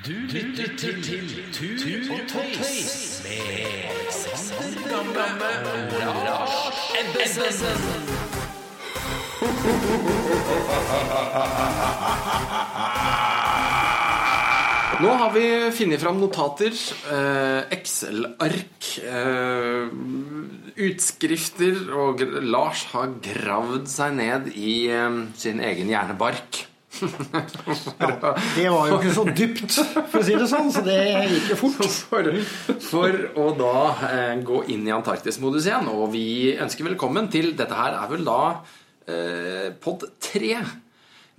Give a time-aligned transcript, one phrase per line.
[0.00, 1.02] Du lytter til
[1.52, 3.48] Tut og Tøys med
[3.90, 5.48] Alexander Gamme
[6.08, 8.06] og Lars Ebbesen.
[15.04, 15.44] Nå har vi
[15.76, 16.72] funnet fram notater,
[17.12, 19.92] eh, Excel-ark, eh,
[20.80, 26.69] utskrifter, og Lars har gravd seg ned i eh, sin egen hjernebark.
[27.00, 29.76] Det var jo ikke så dypt,
[30.10, 30.98] for å si det sånn, så det
[31.30, 31.80] gikk jo fort.
[32.10, 32.28] For,
[32.84, 33.74] for å da
[34.08, 35.88] eh, gå inn i Antarktis-modus igjen.
[35.92, 36.26] Og vi
[36.60, 38.40] ønsker velkommen til Dette her er vel da
[39.06, 40.52] eh, pod 3.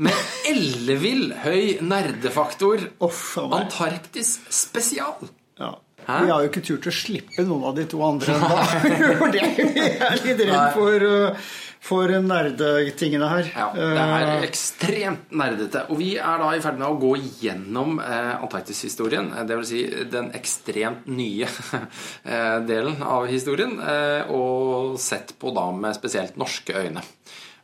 [0.02, 2.88] Med ellevill høy nerdefaktor.
[3.04, 3.22] oh.
[3.60, 5.30] Antarktis spesial.
[5.62, 5.76] Ja.
[6.08, 6.16] Hæ?
[6.26, 8.56] Vi har jo ikke turt å slippe noen av de to andre ennå.
[9.36, 13.48] Det er litt redd for, uh, for nerdetingene her.
[13.56, 15.86] Ja, det er Uh, ekstremt nerdete.
[15.90, 19.32] Og vi er da i ferd med å gå gjennom eh, Antarktis-historien.
[19.34, 19.48] Dvs.
[19.50, 19.82] Det vil si
[20.14, 21.50] den ekstremt nye
[22.32, 23.80] eh, delen av historien.
[23.82, 27.04] Eh, og sett på da med spesielt norske øyne.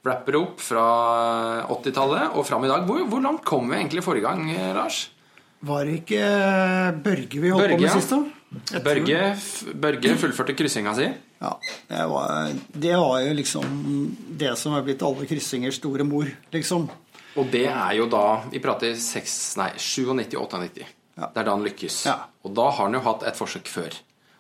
[0.08, 0.88] Wrapper opp fra
[1.68, 2.90] 80-tallet og fram i dag.
[2.90, 5.06] Hvor, hvor langt kom vi egentlig forrige gang, eh, Lars?
[5.68, 6.26] Var det ikke
[7.06, 8.37] Børge vi holdt Børge, på med sist, da?
[8.72, 9.20] Jeg Børge,
[9.76, 11.08] Børge fullførte kryssinga si.
[11.42, 11.52] Ja,
[11.90, 13.76] det var, det var jo liksom
[14.40, 16.88] det som er blitt alle kryssingers store mor, liksom.
[17.38, 20.88] Og det er jo da Vi prater 6, nei, 97-98.
[21.18, 21.30] Ja.
[21.34, 22.02] Det er da han lykkes.
[22.10, 22.18] Ja.
[22.46, 23.94] Og da har han jo hatt et forsøk før.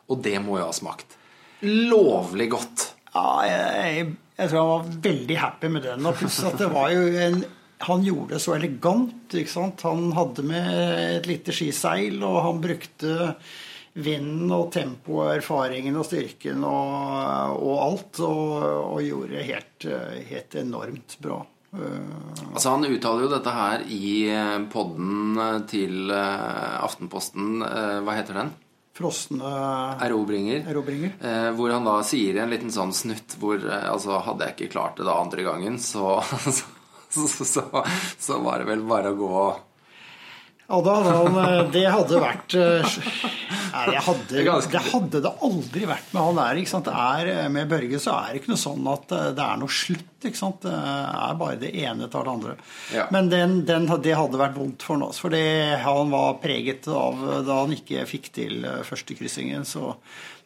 [0.09, 1.17] Og det må jo ha smakt
[1.65, 2.91] lovlig godt.
[3.13, 6.05] Ja, jeg, jeg tror han var veldig happy med den.
[6.05, 7.45] Og pluss at det var jo en
[7.87, 9.33] Han gjorde det så elegant.
[9.37, 9.81] ikke sant?
[9.85, 10.69] Han hadde med
[11.19, 13.35] et lite skiseil, og han brukte
[13.97, 18.51] vinden og tempoet erfaringen og styrken og, og alt, og,
[18.93, 19.87] og gjorde helt,
[20.29, 21.39] helt enormt bra.
[21.73, 27.59] Uh, Altså Han uttaler jo dette her i eh, podden eh, til eh, Aftenposten.
[27.65, 28.53] eh, Hva heter den?
[28.97, 29.51] Frosne
[30.01, 30.63] Erobringer.
[30.71, 31.11] erobringer.
[31.21, 34.55] Eh, hvor han da sier i en liten sånn snutt hvor eh, Altså, hadde jeg
[34.55, 36.17] ikke klart det da andre gangen, så
[37.13, 37.83] så, så,
[38.17, 39.59] så, var det vel bare å gå og
[40.67, 42.97] Ja, da hadde han eh, Det hadde vært eh,
[43.73, 46.59] Nei, jeg hadde, det hadde det aldri vært med han der.
[46.61, 46.87] ikke sant?
[46.89, 49.59] Det er, eh, med Børge så er det ikke noe sånn at eh, det er
[49.61, 50.27] noe slutt.
[50.27, 50.61] ikke sant?
[50.65, 52.55] Det er bare det ene tar det andre.
[52.95, 53.07] Ja.
[53.15, 55.43] Men den, den, det hadde vært vondt for han Fordi
[55.83, 59.67] For han var preget av da han ikke fikk til eh, førstekryssingen.
[59.67, 59.95] Så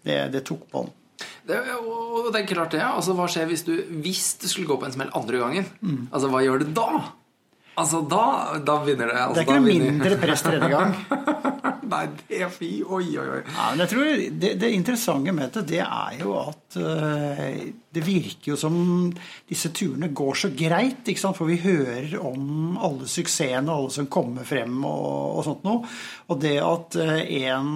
[0.06, 0.98] det, det tok på han.
[1.46, 2.82] Det, og det er klart det.
[2.86, 5.74] Altså, hva skjer hvis du, hvis du skulle gå på en smell andre gangen?
[6.10, 6.90] Altså, hva gjør du da?
[7.80, 8.26] Altså, da,
[8.66, 10.98] da vinner det altså, Det er ikke noe mindre press tredje gang.
[11.92, 12.70] Nei, det er fy.
[12.88, 13.42] Oi, oi, oi.
[13.44, 14.10] Ja, men jeg tror
[14.40, 17.50] det, det interessante med det, det er jo at uh,
[17.92, 18.76] det virker jo som
[19.50, 21.02] disse turene går så greit.
[21.04, 21.36] ikke sant?
[21.36, 25.90] For vi hører om alle suksessene og alle som kommer frem og, og sånt noe.
[26.32, 27.74] Og det at uh, en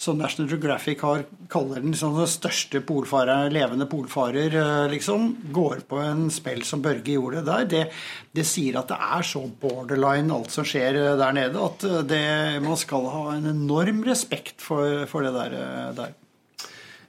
[0.00, 5.84] som National Geographic har, kaller den liksom den største polfarer, levende polfarer, uh, liksom, går
[5.90, 7.84] på en spell som Børge gjorde der, det,
[8.32, 12.24] det sier at det er så borderline alt som skjer der nede, at det,
[12.64, 15.58] man skal ha en enorm respekt for, for det der.
[15.58, 16.16] eh, der.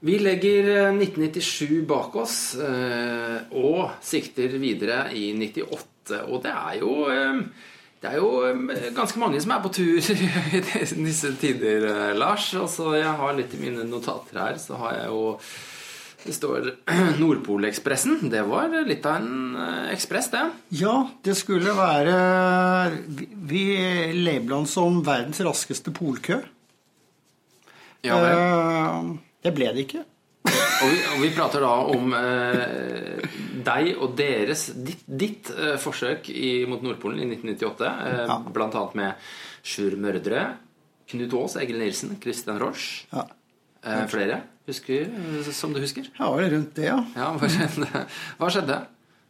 [0.02, 6.24] Vi legger eh, 1997 bak oss eh, og sikter videre i 98.
[6.30, 7.42] Og det er jo eh,
[8.00, 10.00] det er jo eh, ganske mange som er på tur
[10.56, 12.48] i disse tider, eh, Lars.
[12.56, 15.26] Altså, jeg har litt i mine notater her, så har jeg jo
[16.26, 16.68] Det står
[17.22, 18.20] Nordpolekspressen.
[18.30, 20.44] Det var litt av en eh, ekspress, det.
[20.82, 22.16] Ja, det skulle være
[23.50, 23.64] Vi,
[24.20, 26.42] labela den som verdens raskeste polkø.
[28.06, 28.38] Ja vel.
[28.38, 29.12] Eh,
[29.48, 30.06] det ble det ikke.
[30.80, 33.26] Og vi, og vi prater da om eh,
[33.66, 37.90] deg og deres ditt, ditt eh, forsøk i, mot Nordpolen i 1998.
[37.90, 38.38] Eh, Ja.
[38.56, 39.28] Blant annet med
[39.68, 40.46] Sjur Mørdre,
[41.10, 43.06] Knut Aas, Egil Nilsen, Christian Roche.
[43.16, 43.28] Ja,
[43.80, 46.08] Eh, flere husker, eh, som du husker?
[46.18, 47.02] ja var det rundt det, ja.
[47.18, 48.06] Ja, hva skjedde?
[48.40, 48.80] Hva skjedde?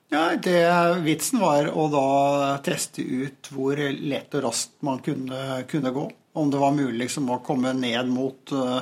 [0.09, 0.59] Ja, det,
[1.05, 2.05] Vitsen var å da
[2.66, 6.07] teste ut hvor lett og raskt man kunne, kunne gå.
[6.39, 8.81] Om det var mulig liksom, å komme ned mot uh,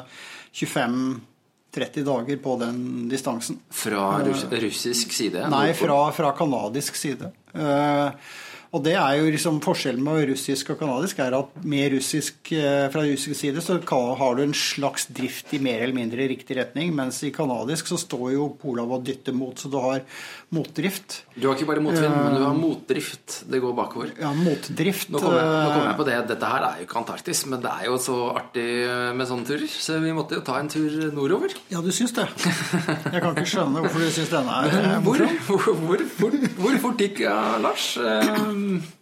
[0.55, 2.79] 25-30 dager på den
[3.11, 3.59] distansen.
[3.69, 5.49] Fra russisk side?
[5.51, 7.31] Nei, fra, fra kanadisk side.
[7.53, 8.07] Eh,
[8.75, 12.87] og det er jo liksom Forskjellen med russisk og kanadisk er at med russisk, eh,
[12.91, 13.77] fra russisk side så
[14.19, 17.99] har du en slags drift i mer eller mindre riktig retning, mens i kanadisk så
[17.99, 20.03] står jo Polav og dytter mot, så du har
[20.53, 21.23] motdrift.
[21.35, 23.41] Du har ikke bare motvind, men du har motdrift.
[23.51, 24.13] Det går bakover.
[24.19, 25.11] Ja, motdrift.
[25.11, 26.17] Nå kommer, jeg, nå kommer jeg eh, på det.
[26.31, 28.67] Dette her er jo ikke Antarktis, men det er jo så artig
[29.17, 29.67] med sånne turer.
[29.71, 31.55] Så vi måtte jo ta en tur nordover.
[31.71, 32.27] Ja, du syns det.
[32.37, 36.79] Jeg kan ikke skjønne hvorfor du syns denne er eh, Hvor, hvor, hvor, hvor, hvor
[36.87, 37.91] fort gikk ja, Lars?
[38.57, 38.93] Eh,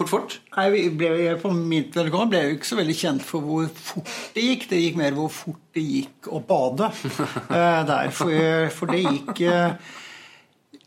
[0.00, 0.34] Fort, fort?
[0.54, 1.08] Nei, vi ble,
[1.42, 4.68] På mitt vedkommende ble jeg jo ikke så veldig kjent for hvor fort det gikk.
[4.70, 6.88] Det gikk mer hvor fort det gikk å bade
[7.58, 8.12] eh, der.
[8.14, 9.90] For, for det gikk eh,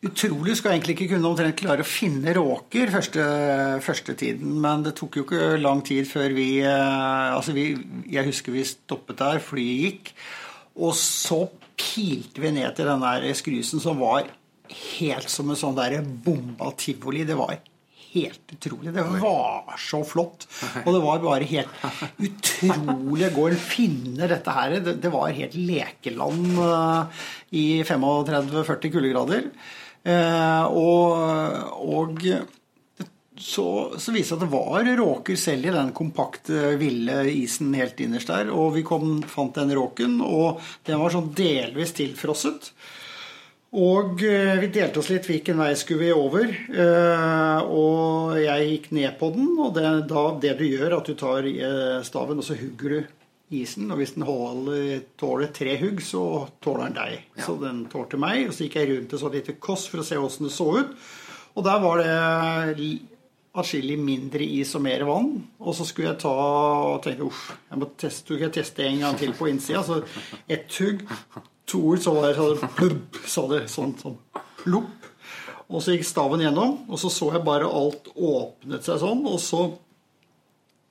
[0.07, 0.55] utrolig.
[0.57, 3.25] Skal egentlig ikke kunne omtrent klare å finne råker første,
[3.85, 4.55] første tiden.
[4.63, 7.69] Men det tok jo ikke lang tid før vi eh, Altså, vi,
[8.09, 10.13] jeg husker vi stoppet der, flyet gikk.
[10.79, 11.43] Og så
[11.77, 14.31] pilte vi ned til den der skrysen som var
[14.73, 17.27] helt som en sånn der bomba tivoli.
[17.27, 17.59] Det var
[18.13, 18.93] helt utrolig.
[18.95, 20.47] Det var så flott.
[20.83, 21.85] Og det var bare helt
[22.29, 24.79] utrolig å gå og finner dette her.
[24.85, 29.47] Det, det var helt lekeland uh, i 35-40 kuldegrader.
[30.03, 31.15] Uh, og,
[31.79, 32.27] og
[33.39, 37.99] så, så viste det at det var råker selv i den kompakte, ville isen helt
[38.03, 38.51] innerst der.
[38.53, 42.69] Og vi kom, fant den råken, og den var sånn delvis tilfrosset.
[43.73, 46.51] Og eh, vi delte oss litt hvilken vei skulle vi over.
[46.69, 51.17] Eh, og jeg gikk ned på den, og det, da, det du gjør, at du
[51.17, 52.99] tar eh, staven og så hugger du
[53.57, 53.89] isen.
[53.89, 56.21] Og hvis den holder, tåler tre hugg, så
[56.61, 57.15] tåler den deg.
[57.39, 57.47] Ja.
[57.47, 58.45] Så den tålte meg.
[58.49, 60.69] Og så gikk jeg rundt et sånt lite koss for å se åssen det så
[60.77, 60.93] ut.
[61.53, 62.85] Og der var det
[63.53, 65.31] atskillig mindre is og mer vann.
[65.61, 69.17] Og så skulle jeg ta og tenke uff, jeg må teste, jeg teste en gang
[69.17, 69.81] til på innsida.
[69.85, 70.01] Så
[70.49, 71.05] ett hugg,
[71.69, 74.17] to ord, så var det, plubb, sa det sånn, sånn
[74.63, 75.09] plopp.
[75.73, 79.23] Og så gikk staven gjennom, og så så jeg bare alt åpnet seg sånn.
[79.29, 79.61] Og så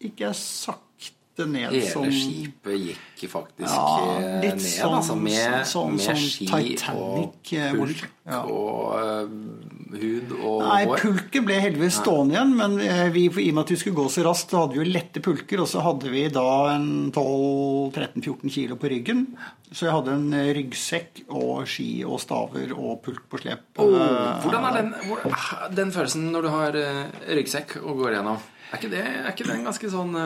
[0.02, 0.91] gikk jeg sakte
[1.40, 5.14] ned Hele som skipet gikk faktisk Ja, eh, litt ned, sånn- altså.
[5.16, 8.40] Med, sånn- med sånn ski Titanic, eh, og pulk ja.
[8.44, 11.00] og uh, hud og Nei, hår.
[11.00, 12.76] pulken ble heldigvis stående igjen, men
[13.12, 15.24] vi, i og med at vi skulle gå så raskt, så hadde vi jo lette
[15.24, 19.26] pulker, og så hadde vi da en 12-13-14 kilo på ryggen.
[19.72, 23.64] Så jeg hadde en ryggsekk og ski og staver og pulk på slep.
[23.80, 23.96] Oh,
[24.44, 26.80] hvordan er den, hvor, ah, den følelsen når du har
[27.26, 28.40] ryggsekk og går gjennom?
[28.72, 30.16] Er ikke, det, er ikke den ganske sånn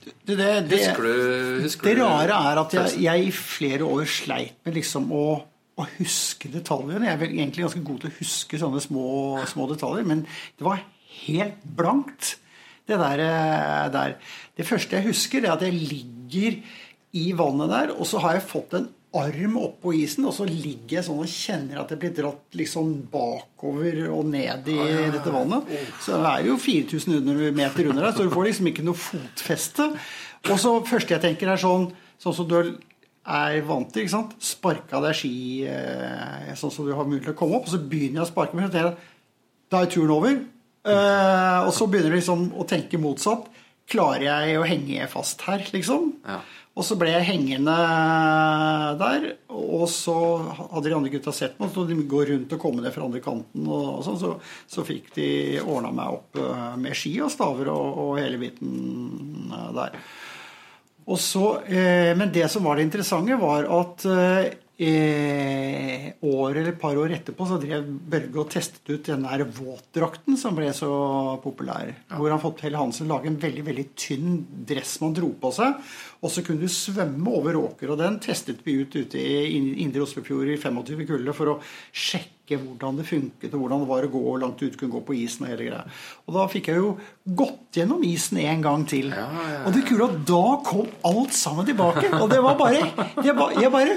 [0.00, 4.06] Det, det, det, Husker du husker det rare er at jeg, jeg i flere år
[4.08, 5.24] sleit med liksom å,
[5.76, 7.04] å huske detaljene.
[7.08, 9.08] Jeg er vel egentlig ganske god til å huske sånne små,
[9.50, 10.84] små detaljer, men det var
[11.24, 12.36] helt blankt.
[12.88, 14.16] Det der, eh, der.
[14.56, 16.56] Det første jeg husker, er at jeg ligger
[17.20, 21.00] i vannet der, og så har jeg fått en arm oppå isen, og så ligger
[21.00, 24.76] jeg sånn og kjenner at jeg blir dratt liksom bakover og ned i
[25.10, 25.72] dette vannet.
[26.04, 29.88] Så det er jo 4000 meter under der, så du får liksom ikke noe fotfeste.
[30.46, 31.88] Og så første jeg tenker, er sånn,
[32.22, 34.06] sånn som du er vant til.
[34.06, 34.38] ikke sant?
[34.42, 35.34] Sparka deg ski
[35.68, 38.30] eh, sånn som du har mulighet til å komme opp, og så begynner jeg å
[38.30, 38.70] sparke meg.
[38.70, 38.94] Så
[39.70, 40.38] da er turen over.
[40.86, 43.50] Eh, og så begynner du liksom å tenke motsatt.
[43.90, 46.12] Klarer jeg å henge fast her, liksom?
[46.22, 46.38] Ja.
[46.78, 47.74] Og så ble jeg hengende
[49.00, 50.14] der, og så
[50.70, 53.20] hadde de andre gutta sett meg, så de går rundt og kommer ned fra andre
[53.24, 54.30] kanten, og sånn, så,
[54.70, 55.28] så fikk de
[55.64, 59.98] ordna meg opp eh, med ski og staver og, og hele biten eh, der.
[61.10, 64.52] Og så, eh, men det som var det interessante, var at eh,
[66.24, 70.38] år eller et par år etterpå så drev Børge og testet ut den der våtdrakten
[70.40, 70.90] som ble så
[71.44, 71.92] populær.
[72.14, 74.38] Hvor han fått Helle Hansen lage en veldig veldig tynn
[74.70, 75.76] dress man dro på seg.
[76.20, 77.94] Og så kunne du svømme over åker.
[77.94, 81.56] Og den testet vi ut ute i Indre Oslofjord i 25 kulde for å
[81.96, 85.00] sjekke hvordan det funket, og hvordan det var å gå, og langt ut kunne gå
[85.06, 85.84] på isen og hele greia.
[86.26, 86.90] Og da fikk jeg jo
[87.38, 89.12] gått gjennom isen en gang til.
[89.14, 89.60] Ja, ja, ja.
[89.64, 92.10] Og det kule at da kom alt sammen tilbake.
[92.18, 92.82] Og det var bare
[93.24, 93.96] Jeg bare, jeg bare,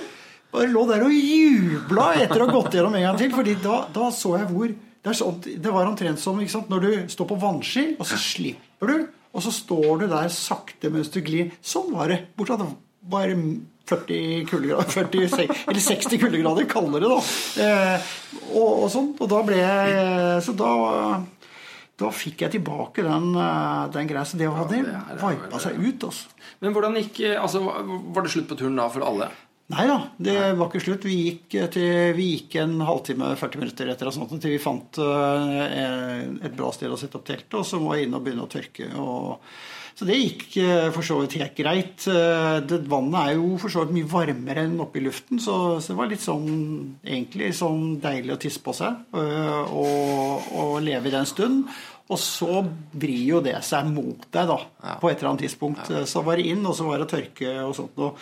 [0.53, 3.33] bare lå der og jubla etter å ha gått gjennom en gang til.
[3.33, 4.71] fordi da, da så jeg hvor
[5.03, 8.19] det, er sånn, det var omtrent som sant, når du står på vannski, og så
[8.21, 9.22] slipper du.
[9.33, 11.53] Og så står du der sakte mens du glir.
[11.65, 12.19] Sånn var det.
[12.37, 12.73] Bortsett fra
[13.13, 13.33] var
[13.89, 17.17] 40 kuldegrader, 40, eller 60 kuldegrader kaldere, da.
[17.65, 18.11] Eh,
[18.53, 19.19] og, og sånt.
[19.19, 20.71] Og da ble jeg Så da
[22.03, 24.25] da fikk jeg tilbake den, eh, den greia.
[24.25, 26.03] Så det hadde det vipa seg ut.
[26.03, 26.25] altså.
[26.59, 29.29] Men hvordan gikk altså, Var det slutt på turen da for alle?
[29.71, 31.05] Nei da, det var ikke slutt.
[31.07, 34.99] Vi gikk, til, vi gikk en halvtime, 40 minutter etter og sånt, til vi fant
[34.99, 38.43] eh, et bra sted å sette opp teltet, og så må jeg inn og begynne
[38.43, 38.89] å tørke.
[38.99, 39.39] Og,
[39.95, 42.05] så det gikk eh, for så vidt helt greit.
[42.11, 45.79] Eh, Det, vannet er jo for så vidt mye varmere enn oppe i luften, så,
[45.79, 46.51] så det var litt sånn
[47.05, 51.65] egentlig sånn deilig å tisse på seg eh, og, og leve i det en stund.
[52.11, 52.59] Og så
[52.99, 54.57] vrir jo det seg mot deg, da,
[54.99, 55.87] på et eller annet tidspunkt.
[56.09, 57.95] Så var det inn, og så var det tørke og sånt.
[58.03, 58.19] Og,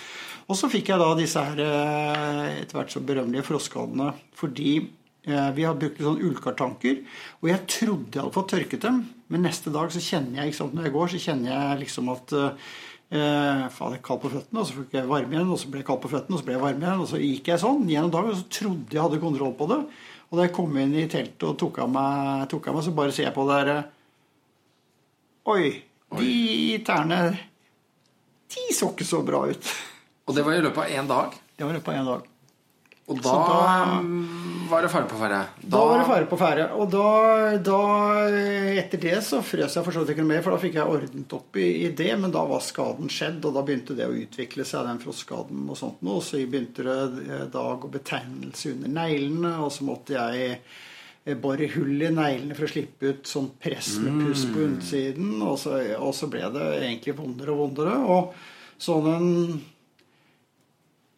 [0.52, 5.50] og så fikk jeg da disse her eh, etter hvert så berømmelige frostskadene fordi eh,
[5.56, 6.98] vi har brukt sånn ullkartanker,
[7.40, 10.60] og jeg trodde jeg hadde fått tørket dem, men neste dag så kjenner jeg, ikke
[10.60, 12.72] sant, når jeg går, så kjenner jeg liksom at eh,
[13.12, 15.88] faen, jeg kald på føttene, og så fikk jeg varme igjen, og så ble jeg
[15.92, 18.12] kald på føttene, og så ble jeg varm igjen, og så gikk jeg sånn gjennom
[18.18, 19.80] dagen, og så trodde jeg hadde kontroll på det.
[20.32, 22.94] Og da jeg kom inn i teltet og tok av meg, tok av meg så
[22.96, 23.82] bare ser jeg på det der
[25.52, 25.72] Oi,
[26.20, 27.18] de tærne
[28.52, 29.72] De så ikke så bra ut.
[30.28, 31.40] Og det var i løpet av én dag.
[31.58, 32.28] Det var i løpet av én dag.
[33.12, 34.02] Og da, da-
[34.72, 35.40] var det fare på ferde.
[35.68, 36.66] Da var det fare på ferde.
[36.80, 37.80] Og da, da
[38.80, 41.34] Etter det så frøs jeg for så vidt ikke mer, for da fikk jeg ordnet
[41.36, 42.12] opp i, i det.
[42.22, 45.76] Men da var skaden skjedd, og da begynte det å utvikle seg, den frostskaden og
[45.82, 46.22] sånt noe.
[46.22, 50.54] Og så begynte det eh, da å gå betegnelse under neglene, og så måtte jeg
[50.62, 55.36] eh, bore hull i neglene for å slippe ut sånn press med puss på undersiden.
[55.44, 58.00] Og så, og så ble det egentlig vondere og vondere.
[58.08, 59.30] Og sånn en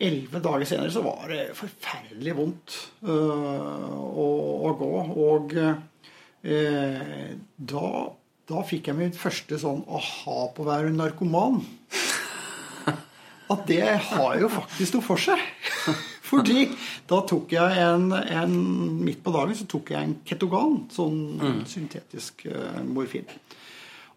[0.03, 2.75] Elleve dager senere så var det forferdelig vondt
[3.07, 4.27] øh, å,
[4.67, 4.91] å gå.
[5.23, 7.29] Og øh,
[7.73, 7.89] da,
[8.51, 11.61] da fikk jeg mitt første sånn aha på å være narkoman.
[13.53, 15.39] At det har jo faktisk noe for seg.
[16.33, 16.65] Fordi
[17.09, 18.53] da tok jeg en, en
[19.03, 23.27] Midt på dagen så tok jeg en ketogan, sånn syntetisk øh, morfin,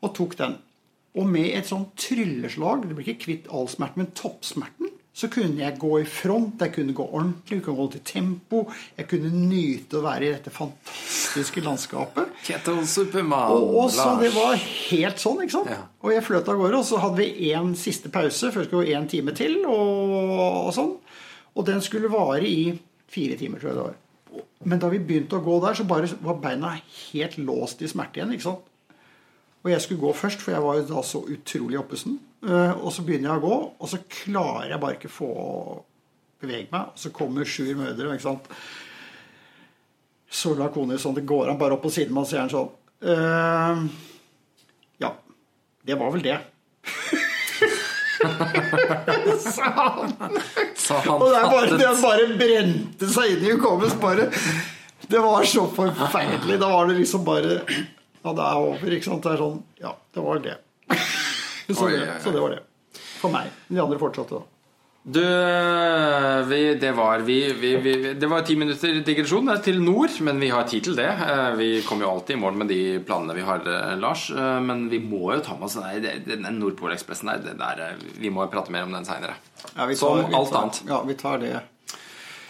[0.01, 0.57] og tok den.
[1.17, 5.63] Og med et sånn trylleslag, det blir ikke kvitt all smerten, men toppsmerten, så kunne
[5.63, 8.59] jeg gå i front, jeg kunne gå ordentlig, jeg kunne holde til tempo,
[8.99, 12.35] jeg kunne nyte å være i dette fantastiske landskapet.
[12.45, 13.55] Kettle Superman.
[13.55, 15.73] Og, og så det var helt sånn, ikke sant?
[15.73, 15.87] Ja.
[16.05, 18.85] Og jeg fløt av gårde, og så hadde vi én siste pause, før det skulle
[18.85, 20.13] gå én time til, og,
[20.67, 20.93] og sånn.
[21.57, 22.75] Og den skulle vare i
[23.09, 24.45] fire timer, tror jeg det var.
[24.69, 28.21] Men da vi begynte å gå der, så bare var beina helt låst i smerte
[28.21, 28.37] igjen.
[28.37, 28.69] ikke sant?
[29.67, 32.21] Og jeg skulle gå først, for jeg var jo da så utrolig oppesen.
[32.47, 35.31] Eh, Og så begynner jeg å gå, og så klarer jeg bare ikke få
[36.41, 36.93] bevege meg.
[36.93, 38.47] Og så kommer Sjur Mødre, ikke sant.
[40.31, 42.53] Så lakonisk sånn det går han bare opp på siden av meg, og sier han
[42.55, 42.71] sånn
[43.03, 43.77] «Eh,
[45.03, 45.11] Ja,
[45.87, 46.39] det var vel det.
[49.41, 50.13] Sa han.
[50.77, 54.31] Så han Og det, er bare, det han bare brente seg inn i hukommelsen.
[55.07, 56.59] Det var så forferdelig.
[56.63, 57.61] Da var det liksom bare
[58.27, 58.93] Ja, det er over.
[58.99, 59.23] ikke sant?
[59.23, 60.57] Det er sånn Ja, det var det.
[61.67, 62.61] Så, det, så det var det.
[63.23, 63.49] For meg.
[63.67, 64.45] De andre fortsatte, da.
[65.07, 65.23] Du,
[66.51, 70.49] vi, det var vi, vi, Det var ti minutter digresjon er til nord, men vi
[70.51, 71.07] har tid til det.
[71.07, 74.29] Eh, Vi kommer jo alltid i mål med de planene vi har, eh, Lars.
[74.35, 77.55] Eh, Men vi må jo ta med oss den den Nordpolekspressen der.
[77.55, 77.83] Der.
[77.87, 79.35] eh, Vi må jo prate mer om den seinere.
[79.77, 80.83] Ja, Som alt tar, annet.
[80.89, 81.61] Ja, vi tar det.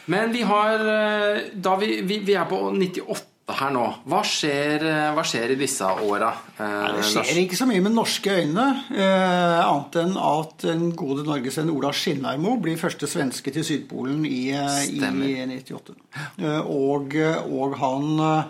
[0.06, 3.16] Men vi har eh, Da vi, vi, vi er på 98
[3.54, 3.84] her nå.
[4.10, 6.32] Hva skjer, eh, hva skjer i disse åra?
[6.58, 11.22] Nei, Det skjer ikke så mye med norske øyne, eh, annet enn at den gode
[11.24, 15.94] norgesvenn Ola Skinnarmo blir første svenske til Sydpolen i, eh, i 98.
[16.38, 17.14] Eh, og,
[17.46, 18.46] og han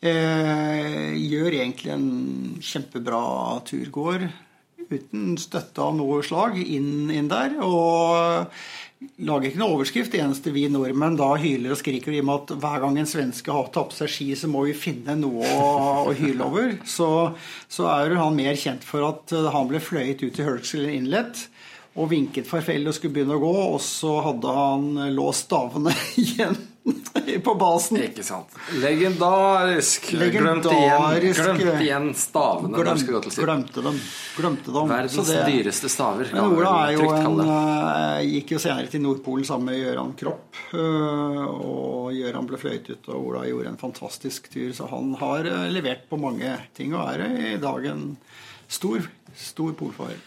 [0.00, 4.30] eh, gjør egentlig en kjempebra turgåer
[4.92, 7.56] uten støtte av noe slag inn, inn der.
[7.64, 8.48] Og
[9.22, 10.12] lager ikke noe overskrift.
[10.14, 13.08] Det eneste vi nordmenn da hyler og skriker i og med at hver gang en
[13.08, 15.70] svenske har tatt på seg ski, så må vi finne noe å,
[16.08, 16.76] å hyle over.
[16.88, 17.08] Så,
[17.72, 21.46] så er han mer kjent for at han ble fløyet ut til Hurtsel Inlet
[21.94, 26.56] og vinket farvel og skulle begynne å gå, og så hadde han låst stavene igjen
[27.44, 27.98] på basen.
[28.02, 28.48] Ikke sant.
[28.82, 30.08] Legendarisk.
[30.18, 33.02] Glemte igjen, glemte igjen stavene Glem,
[33.36, 34.00] glemte dem.
[34.38, 34.88] Glemte dem.
[34.90, 36.32] Verdens Så det- dyreste staver.
[36.32, 40.58] Men Ola er jo en, eh, gikk jo senere til Nordpolen sammen med Gøran Kropp.
[40.72, 44.72] eh, Og Gøran ble fløyet ut, og Ola gjorde en fantastisk tur.
[44.72, 48.16] Så han har eh, levert på mange ting, og er i dag en
[48.68, 49.06] stor,
[49.36, 50.18] stor polfarer.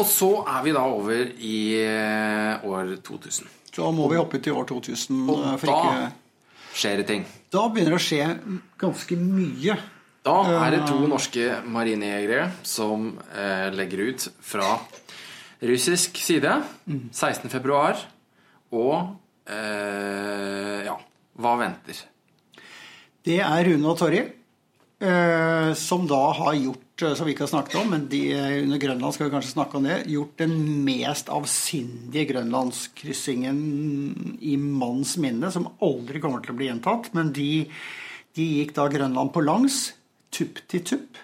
[0.00, 3.48] Og så er vi da over i eh, år 2000.
[3.70, 5.22] Så må vi hoppe til år 2000.
[5.28, 6.10] Og eh, for da ikke,
[6.80, 7.26] skjer det ting.
[7.52, 8.28] da begynner det å skje
[8.80, 9.76] ganske mye.
[10.24, 14.74] Da er det to norske marinejegere som eh, legger ut fra
[15.64, 16.58] russisk side
[17.12, 17.48] 16.
[17.52, 18.00] februar.
[18.70, 18.96] Og
[19.50, 20.96] eh, ja
[21.40, 22.04] Hva venter?
[23.24, 24.20] Det er Rune og Torry,
[25.00, 28.58] eh, som da har gjort, eh, som vi ikke har snakket om, men de eh,
[28.64, 30.54] under Grønland skal vi kanskje snakke om det, gjort den
[30.86, 33.58] mest avsindige grønlandskryssingen
[34.40, 37.10] i manns minne, som aldri kommer til å bli gjentatt.
[37.16, 37.48] Men de,
[38.36, 39.90] de gikk da Grønland på langs,
[40.34, 41.18] tupp til tupp.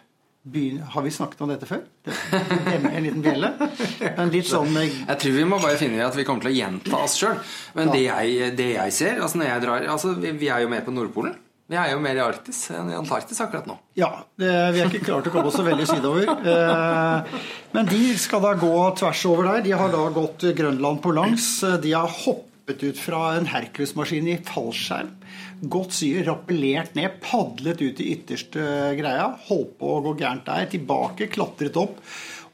[0.47, 1.81] Begyn- har vi snakket om dette før?
[2.07, 2.15] Det
[2.79, 3.49] en liten bjelle.
[4.15, 6.59] Men litt sånn Jeg tror vi må bare finne ut at vi kommer til å
[6.61, 7.41] gjenta oss sjøl.
[7.75, 10.71] Men det, jeg, det jeg ser altså når jeg drar, altså vi, vi er jo
[10.71, 11.35] med på Nordpolen.
[11.67, 13.75] Vi er jo mer i Arktis enn i Antarktis akkurat nå.
[13.99, 16.29] Ja, det, vi er ikke klart å komme oss så veldig sydover.
[16.31, 17.39] Eh,
[17.75, 19.65] men de skal da gå tvers over der.
[19.65, 21.49] De har da gått Grønland på langs.
[21.83, 25.11] De har hoppet ut fra en Hercules-maskin i fallskjerm.
[25.73, 29.33] Gått syr, rappellert ned, padlet ut i ytterste greia.
[29.49, 30.71] Holdt på å gå gærent der.
[30.71, 31.99] Tilbake, klatret opp.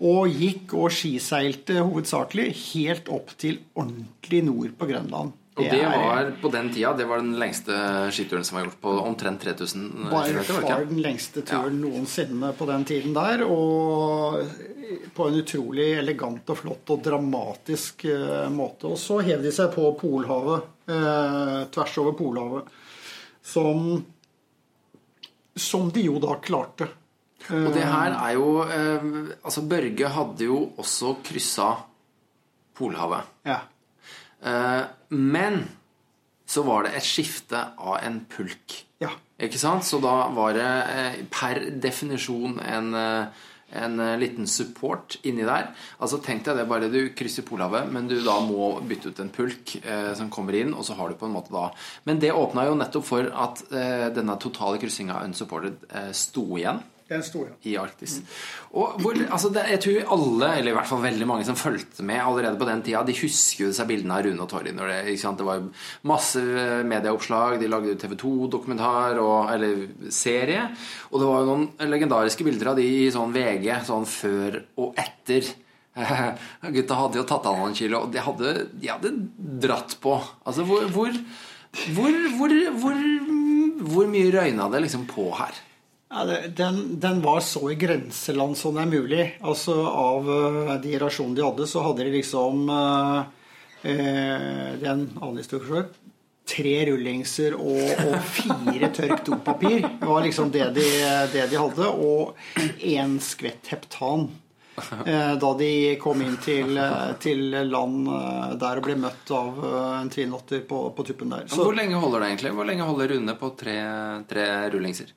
[0.03, 5.37] Og gikk og skiseilte hovedsakelig helt opp til ordentlig nord på Grønland.
[5.53, 7.75] Og det var på den tida det var den lengste
[8.15, 12.55] skituren som var gjort på omtrent 3000 By kilometer, var far den lengste turen noensinne
[12.57, 13.45] på den tiden der.
[13.45, 14.41] Og
[15.15, 18.89] på en utrolig elegant og flott og dramatisk eh, måte.
[18.95, 22.75] Og så hev de seg på Polhavet, eh, tvers over Polhavet,
[23.43, 24.03] som
[25.55, 26.87] Som de jo da klarte.
[27.53, 29.03] Og det her er jo eh,
[29.45, 31.75] Altså, Børge hadde jo også kryssa
[32.79, 33.29] Polhavet.
[33.45, 33.59] Ja.
[34.43, 35.63] Eh, men
[36.47, 38.83] så var det et skifte av en pulk.
[39.03, 39.15] ja.
[39.43, 39.83] Ikke sant?
[39.83, 43.41] Så da var det eh, per definisjon en, eh,
[43.81, 45.73] en liten support inni der.
[45.99, 49.33] Altså Tenk deg det bare du krysser Polhavet, men du da må bytte ut en
[49.35, 51.73] pulk eh, som kommer inn, og så har du på en måte da
[52.07, 56.85] Men det åpna jo nettopp for at eh, denne totale kryssinga unsupported eh, sto igjen
[57.13, 57.57] Den sto, ja.
[57.69, 58.19] i Arktis.
[58.73, 62.05] Og hvor, altså det, jeg tror alle, eller i hvert fall veldig mange som fulgte
[62.09, 64.73] med allerede på den tida, de husker jo disse bildene av Rune og Torry.
[64.77, 65.67] Det, det var
[66.09, 69.21] masse eh, medieoppslag, de lagde TV 2-dokumentar
[69.53, 69.83] eller
[70.15, 70.65] serie.
[71.11, 75.03] Og det var jo noen legendariske bilder av de i sånn VG sånn før og
[75.03, 75.53] etter.
[76.77, 79.13] Gutta hadde jo tatt av noen kilo, og de hadde, de hadde
[79.67, 80.17] dratt på.
[80.49, 81.13] Altså hvor, hvor,
[81.93, 82.97] hvor,
[83.93, 85.61] hvor mye røyna det liksom på her?
[86.13, 86.25] Ja,
[86.57, 89.25] den, den var så i grenseland som det er mulig.
[89.41, 93.23] Altså Av eh, de rasjonene de hadde, så hadde de liksom eh,
[93.83, 95.91] den Det er en annen.
[96.53, 100.87] Tre rullingser og, og fire tørk dopapir Det var liksom det de,
[101.33, 101.89] det de hadde.
[101.89, 102.35] Og
[102.83, 104.29] én skvett heptan.
[105.07, 109.59] Eh, da de kom inn til, eh, til land eh, der og ble møtt av
[109.69, 111.49] eh, en trinotter på, på tuppen der.
[111.49, 112.55] Så, Hvor lenge holder det egentlig?
[112.57, 113.77] Hvor lenge holder Rune på tre,
[114.29, 115.13] tre rullingser?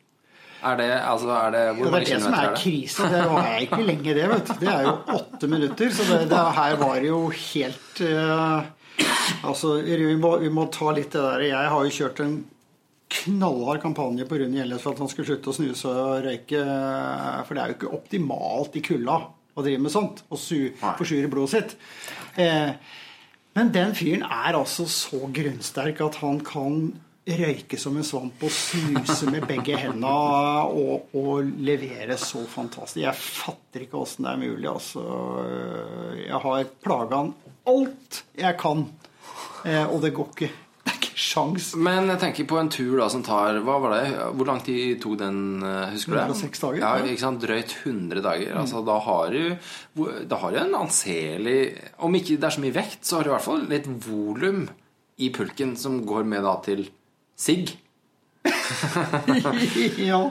[0.66, 2.62] Er det, altså, er det, hvor Ja, det mange er det som er er det?
[2.64, 3.10] krise.
[3.12, 4.26] Det var ikke lenge, det.
[4.32, 4.54] vet du.
[4.64, 5.94] Det er jo åtte minutter.
[5.94, 8.66] Så det, det her var jo helt uh,
[9.46, 11.46] Altså, vi må, vi må ta litt det der.
[11.52, 12.36] Jeg har jo kjørt en
[13.16, 16.62] knallhard kampanje på Rune Gjelles for at han skulle slutte å snuse og røyke.
[17.46, 19.18] For det er jo ikke optimalt i kulda
[19.56, 20.24] å drive med sånt.
[20.32, 21.76] Og su, forsure blodet sitt.
[22.42, 22.72] Eh,
[23.56, 26.80] men den fyren er altså så grunnsterk at han kan
[27.26, 30.12] røyke som en svamp og snuse med begge hendene
[30.70, 33.02] og, og levere så fantastisk.
[33.02, 34.68] Jeg fatter ikke åssen det er mulig.
[34.70, 35.06] Altså.
[36.22, 37.34] Jeg har plaga han
[37.66, 38.86] alt jeg kan,
[39.66, 40.52] eh, og det går ikke.
[40.86, 41.72] Det er ikke sjans.
[41.82, 44.04] Men jeg tenker på en tur da som tar Hva var det?
[44.38, 45.40] Hvor lang tid tok den?
[45.66, 46.26] eh, Husker du det?
[46.30, 47.42] 106 dager, Ja, ikke sant?
[47.42, 48.52] Drøyt 100 dager.
[48.62, 49.56] Altså, da har du
[50.30, 51.58] Da har du en anselig
[52.06, 54.68] Om ikke det er så mye vekt, så har du i hvert fall litt volum
[55.18, 56.86] i pulken som går med da til
[57.36, 57.76] sigg.
[59.98, 60.22] ja,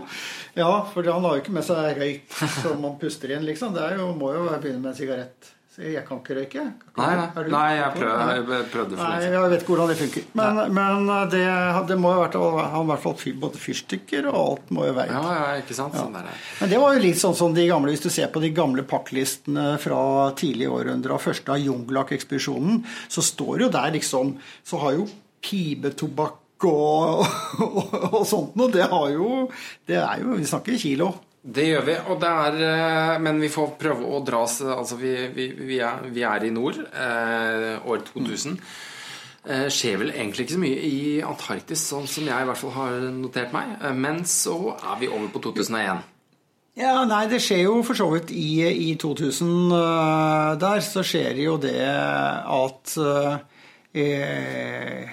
[0.55, 3.75] ja, for han har jo ikke med seg røyk som man puster inn, liksom.
[3.75, 5.55] Det er jo, må jo begynne med en sigarett.
[5.75, 6.65] Jeg kan ikke røyke.
[7.01, 10.29] Nei, nei, nei jeg prøvde, jeg prøvde for lenge jeg vet ikke hvordan det funker.
[10.39, 11.41] Men, men det,
[11.89, 15.17] det må jo vært han i hvert fall både fyrstikker og alt må jo være
[15.17, 15.97] Ja, ja, ikke sant?
[15.99, 16.29] Sånn der.
[16.31, 16.45] er.
[16.61, 18.87] Men det var jo litt sånn som de gamle, hvis du ser på de gamle
[18.87, 20.05] pakklistene fra
[20.39, 25.11] tidlige århundrer første av Junglak-ekspedisjonen, så står jo der liksom Så har jo
[25.43, 27.25] pipetobakk og,
[27.65, 28.71] og, og sånt noe.
[28.73, 29.47] Det har jo
[29.87, 31.13] Det er jo Vi snakker kilo.
[31.45, 34.97] Det gjør vi, og det er, eh, men vi får prøve å dra oss Altså,
[34.97, 38.57] vi, vi, vi, er, vi er i nord, eh, år 2000.
[39.45, 42.73] Eh, skjer vel egentlig ikke så mye i Antarktis, sånn som jeg i hvert fall
[42.79, 43.75] har notert meg.
[43.83, 46.01] Eh, men så er vi over på 2001.
[46.81, 51.37] Ja, nei, det skjer jo for så vidt i, i 2000 øh, der, så skjer
[51.37, 52.95] det jo det at
[53.95, 55.13] eh,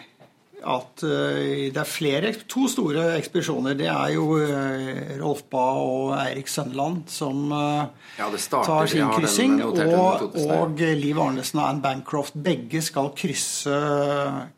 [0.68, 3.74] at øh, det er flere, to store ekspedisjoner.
[3.74, 7.84] Det er jo øh, Rolf Bae og Eirik Sønneland som øh,
[8.20, 9.64] Ja, starter- tar sin kryssing.
[9.64, 13.78] Og, og Liv Arnesen og Anne Bancroft begge skal krysse,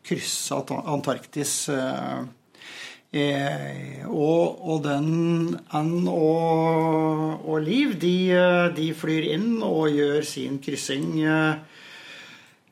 [0.04, 0.54] krysse
[0.86, 1.68] Antarktis.
[3.14, 10.26] Eh, og, og den Ann og, og Liv, de, eh, de flyr inn og gjør
[10.26, 11.20] sin kryssing.
[11.22, 11.73] Eh, eh,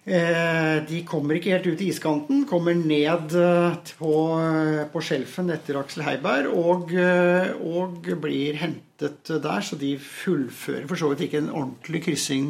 [0.03, 5.79] de kommer ikke helt ut i iskanten, kommer ned eh, på, eh, på skjelfen etter
[5.79, 9.63] Aksel Heiberg og, eh, og blir hentet der.
[9.63, 12.49] Så de fullfører for så vidt ikke en ordentlig kryssing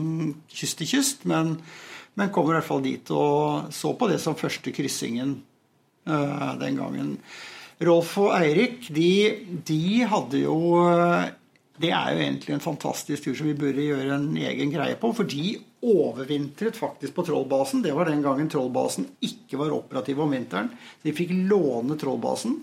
[0.48, 1.58] kyst til kyst, men,
[2.16, 5.36] men kommer i hvert fall dit og så på det som første kryssingen
[6.08, 7.18] eh, den gangen.
[7.84, 9.12] Rolf og Eirik, de,
[9.68, 10.56] de hadde jo
[11.80, 15.12] Det er jo egentlig en fantastisk tur som vi burde gjøre en egen greie på.
[15.16, 17.82] For de overvintret faktisk på Trollbasen.
[17.82, 20.70] Det var den gangen Trollbasen ikke var operativ om vinteren.
[21.02, 22.60] De fikk låne Trollbasen.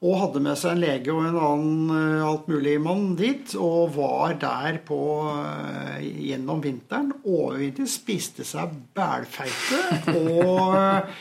[0.00, 3.52] Og hadde med seg en lege og en annen altmuligmann alt mulig mann dit.
[3.60, 5.00] Og var der på,
[5.36, 7.12] eh, gjennom vinteren.
[7.20, 10.16] Overvintret, spiste seg bælfeite.
[10.16, 11.12] Og,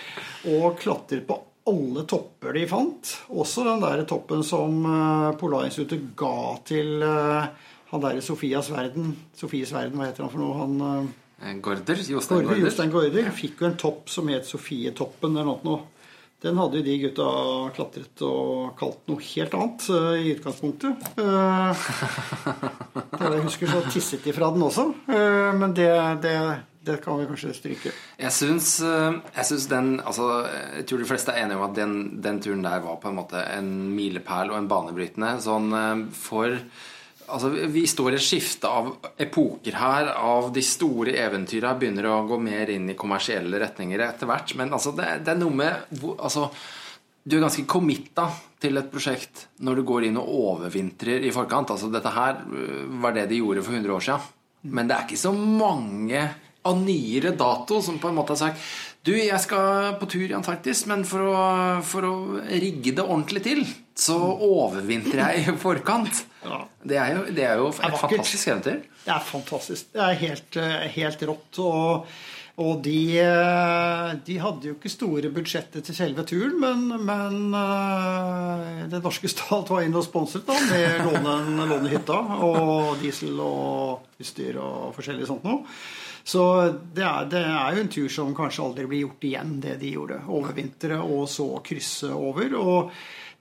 [0.56, 3.14] og klatret på alle topper de fant.
[3.30, 6.36] Også den der toppen som eh, Polarinstituttet ga
[6.68, 9.16] til eh, han derre Sofias verden.
[9.38, 10.58] Sofies verden, hva heter han for noe?
[10.60, 12.02] Han Gorder?
[12.04, 12.60] Jostein Gorder.
[12.66, 13.32] Jostein ja.
[13.32, 15.88] fikk jo en topp som het Sofietoppen eller noe.
[16.40, 17.30] Den hadde jo de gutta
[17.76, 21.10] klatret og kalt noe helt annet eh, i utgangspunktet.
[23.20, 24.86] Uh, jeg husker, så tisset de fra den også.
[25.12, 25.90] Eh, men det,
[26.24, 26.34] det,
[26.82, 27.92] det kan vi kanskje stryke.
[28.18, 31.76] Jeg syns, eh, jeg syns den altså, Jeg tror de fleste er enige om at
[31.76, 35.36] den, den turen der var på en måte en milepæl og en banebrytende.
[35.44, 36.56] Sånn eh, for
[37.30, 38.88] Altså, vi står i et skifte av
[39.22, 40.08] epoker her.
[40.18, 44.56] Av de store eventyra begynner å gå mer inn i kommersielle retninger etter hvert.
[44.58, 46.48] Men altså, det, det er noe med altså,
[47.22, 48.26] Du er ganske committa
[48.58, 51.76] til et prosjekt når du går inn og overvintrer i forkant.
[51.76, 54.36] Altså, dette her øh, var det de gjorde for 100 år siden.
[54.74, 56.26] Men det er ikke så mange
[56.68, 58.64] av nyere dato som på en måte har sagt
[59.08, 61.44] Du, jeg skal på tur i Antarktis, men for å,
[61.88, 62.16] for å
[62.50, 63.62] rigge det ordentlig til,
[63.96, 66.26] så overvintrer jeg i forkant.
[66.40, 66.62] Ja.
[66.88, 68.78] Det er jo, det er jo et er fantastisk eventyr.
[69.04, 69.90] Det er fantastisk.
[69.92, 71.60] Det er helt, eh, helt rått.
[71.60, 72.06] Og,
[72.64, 78.86] og de, eh, de hadde jo ikke store budsjetter til selve turen, men, men eh,
[78.92, 84.64] den norske stat var inne og sponset da, med låne, lånehytta og diesel og utstyr
[84.64, 85.66] og forskjellig sånt noe.
[86.30, 86.44] Så
[86.94, 89.96] det er, det er jo en tur som kanskje aldri blir gjort igjen, det de
[89.96, 90.20] gjorde.
[90.30, 92.54] Overvintre og så krysse over.
[92.60, 92.94] og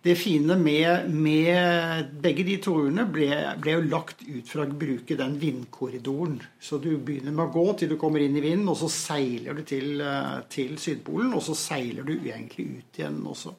[0.03, 5.16] det fine med, med begge de turene ble, ble jo lagt ut fra å bruke
[5.18, 6.37] den vindkorridoren.
[6.62, 9.59] Så du begynner med å gå til du kommer inn i vinden, og så seiler
[9.59, 11.35] du til, eh, til Sydpolen.
[11.35, 13.57] Og så seiler du egentlig ut igjen også.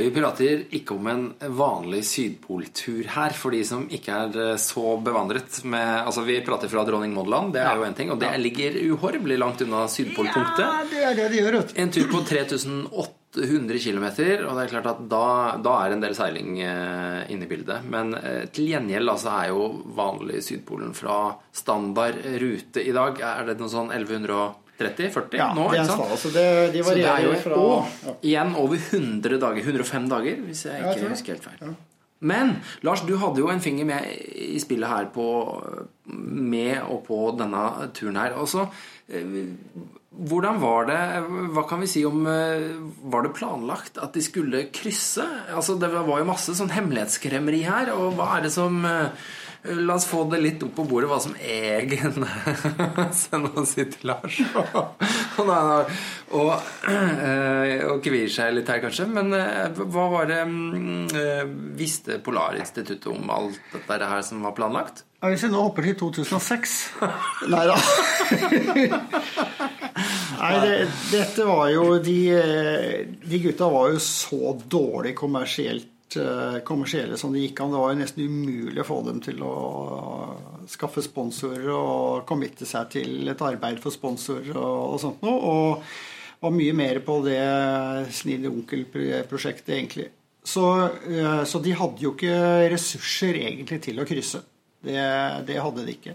[0.00, 1.24] For vi prater ikke om en
[1.58, 6.70] vanlig sydpoltur her, for de som ikke er eh, så bevandret med Altså, vi prater
[6.72, 9.86] fra Dronning Maud land, det er jo en ting, og det ligger uhorvelig langt unna
[9.90, 10.64] sydpolpunktet.
[10.64, 11.74] Ja, det er det de gjør, vet.
[11.82, 15.26] En tur på 3800 km, og det er klart at da,
[15.62, 17.84] da er en del seiling eh, inne i bildet.
[17.92, 19.68] Men eh, til gjengjeld altså, er jo
[19.98, 21.20] vanlig Sydpolen fra
[21.52, 23.92] standard rute i dag Er det noe sånn
[24.80, 25.68] 1130-40 Ja, nå?
[25.70, 26.02] ikke sant?
[26.08, 26.18] stad.
[26.24, 28.16] Så det, de Så det er jo fra ja.
[28.32, 29.62] Igjen over 100 dager.
[29.62, 31.76] 105 dager, hvis jeg Ja, jeg ikke husker helt feil.
[32.20, 34.04] Men Lars, du hadde jo en finger med
[34.36, 35.24] i spillet her på
[36.12, 37.62] med og på denne
[37.96, 38.34] turen her.
[38.36, 38.66] Og så,
[39.08, 39.38] eh,
[40.10, 40.98] hvordan var det
[41.54, 42.74] Hva kan vi si om eh,
[43.12, 45.24] Var det planlagt at de skulle krysse?
[45.54, 47.92] Altså, Det var jo masse sånn hemmelighetskremmeri her.
[47.94, 49.08] Og hva er det som eh,
[49.62, 52.00] La oss få det litt opp på bordet, hva som egentlig
[53.20, 54.96] Se, nå sitter Lars og,
[55.44, 55.50] og,
[56.32, 56.54] og,
[56.86, 59.04] kvir og kvier seg litt her, kanskje.
[59.12, 61.44] Men eh, hva var det mm, eh,
[61.76, 65.04] Visste Polarinstituttet om alt dette her som var planlagt?
[65.20, 66.76] Hvis vi nå hopper til 2006
[67.52, 67.74] Nei da.
[70.40, 70.76] Nei, det,
[71.10, 72.16] dette var jo de,
[73.28, 75.89] de gutta var jo så dårlig kommersielt eh,
[76.66, 77.74] kommersielle som det gikk an.
[77.74, 79.54] Det var jo nesten umulig å få dem til å
[80.70, 85.38] skaffe sponsorer og committe seg til et arbeid for sponsorer og, sånt noe.
[85.40, 87.40] Og var mye mer på det
[88.16, 90.08] Snille onkel-prosjektet, egentlig.
[90.42, 90.64] Så,
[91.04, 94.40] eh, så de hadde jo ikke ressurser egentlig til å krysse.
[94.80, 94.96] Det,
[95.46, 96.14] det hadde de ikke.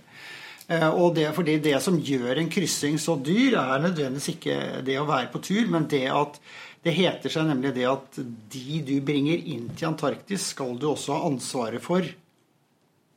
[0.68, 4.98] Eh, Og det, fordi det som gjør en kryssing så dyr, er nødvendigvis ikke det
[4.98, 6.40] å være på tur, men det at
[6.86, 8.20] det heter seg nemlig det at
[8.54, 12.06] de du bringer inn til Antarktis, skal du også ha ansvaret for,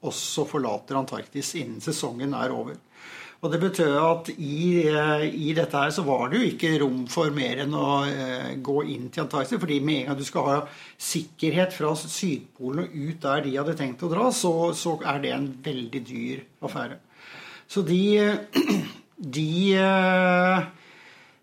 [0.08, 2.78] også forlater Antarktis innen sesongen er over.
[3.38, 7.04] Og det betød at i, eh, i dette her så var det jo ikke rom
[7.10, 9.60] for mer enn å eh, gå inn til Antarktis.
[9.62, 10.56] fordi med en gang du skal ha
[10.98, 15.32] sikkerhet fra Sydpolen og ut der de hadde tenkt å dra, så, så er det
[15.36, 16.98] en veldig dyr affære.
[17.68, 18.02] Så de,
[19.38, 20.66] de eh,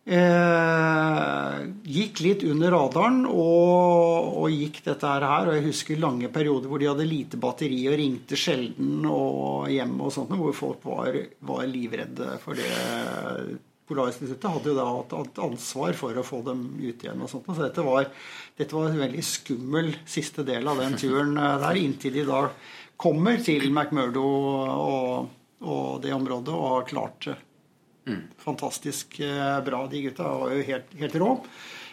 [0.06, 5.50] eh, gikk litt under radaren og, og gikk dette her.
[5.50, 9.96] Og jeg husker lange perioder hvor de hadde lite batteri og ringte sjelden og hjem
[10.00, 13.62] og sånt, hvor folk var, var livredde for det.
[13.86, 17.22] Polarinstituttet hadde jo da hatt hatt ansvar for å få dem ut igjen.
[17.22, 18.10] og sånt, Så dette var,
[18.58, 22.48] dette var en veldig skummel siste del av den turen eh, der, inntil de da
[22.98, 25.28] kommer til McMurdo og,
[25.62, 27.36] og det området og har klart det.
[28.38, 29.88] Fantastisk eh, bra.
[29.88, 31.32] De gutta var jo helt, helt rå.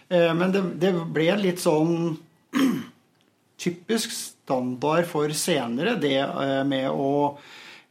[0.08, 2.18] Eh, Men det, det ble litt sånn
[3.62, 7.38] typisk standard for senere, det eh, med å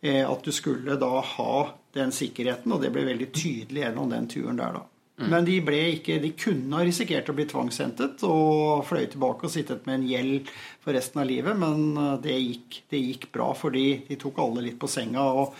[0.02, 1.56] At du skulle da ha
[1.94, 5.28] den sikkerheten, og det ble veldig tydelig gjennom den turen der, da.
[5.30, 9.54] Men de, ble ikke, de kunne ha risikert å bli tvangshentet og fløy tilbake og
[9.54, 10.50] sittet med en gjeld
[10.82, 14.82] for resten av livet, men det gikk, det gikk bra fordi de tok alle litt
[14.82, 15.22] på senga.
[15.22, 15.54] og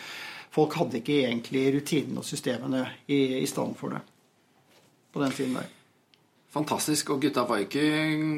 [0.52, 4.02] Folk hadde ikke egentlig rutinene og systemene i, i stand for det
[5.12, 5.70] på den tiden der.
[6.52, 7.14] Fantastisk.
[7.14, 7.84] Og gutta var ikke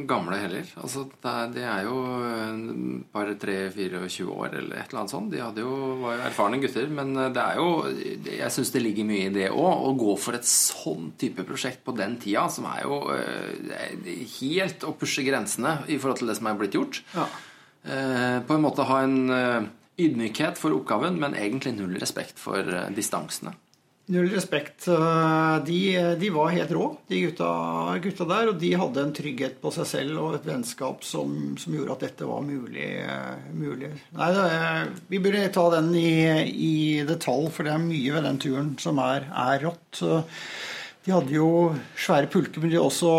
[0.06, 0.68] gamle heller.
[0.78, 2.60] Altså, det, er, jo eh,
[3.14, 5.34] bare 3-24 år eller et eller annet sånt.
[5.34, 5.72] De jo,
[6.04, 6.92] var jo erfarne gutter.
[6.94, 7.72] Men eh, det er jo
[8.30, 9.88] Jeg syns det ligger mye i det òg.
[9.90, 14.86] Å gå for et sånn type prosjekt på den tida, som er jo eh, helt
[14.86, 17.02] å pushe grensene i forhold til det som er blitt gjort.
[17.18, 17.26] Ja.
[17.84, 19.18] På en måte ha en
[20.02, 23.54] ydmykhet for oppgaven, men egentlig null respekt for distansene.
[24.12, 24.86] Null respekt.
[25.66, 27.48] De, de, var helt rå, de gutta,
[28.04, 28.50] gutta, der.
[28.52, 32.04] Og de hadde en trygghet på seg selv og et vennskap som, som gjorde at
[32.10, 32.90] dette var mulig.
[33.56, 33.94] mulig.
[34.18, 36.12] Nei, er, vi burde ta den i,
[36.52, 36.76] i,
[37.08, 40.04] detalj, for det er mye ved den turen som er, er rått.
[41.04, 41.52] De hadde jo
[41.96, 43.14] svære pulker, men de også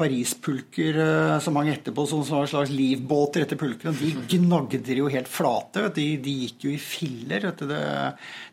[0.00, 3.92] Parispulker eh, som hang etterpå, som var slags livbåter etter pulkene.
[3.92, 5.90] De gnagde jo helt flate.
[5.96, 7.50] De, de, gikk jo i filler.
[7.60, 7.80] Det,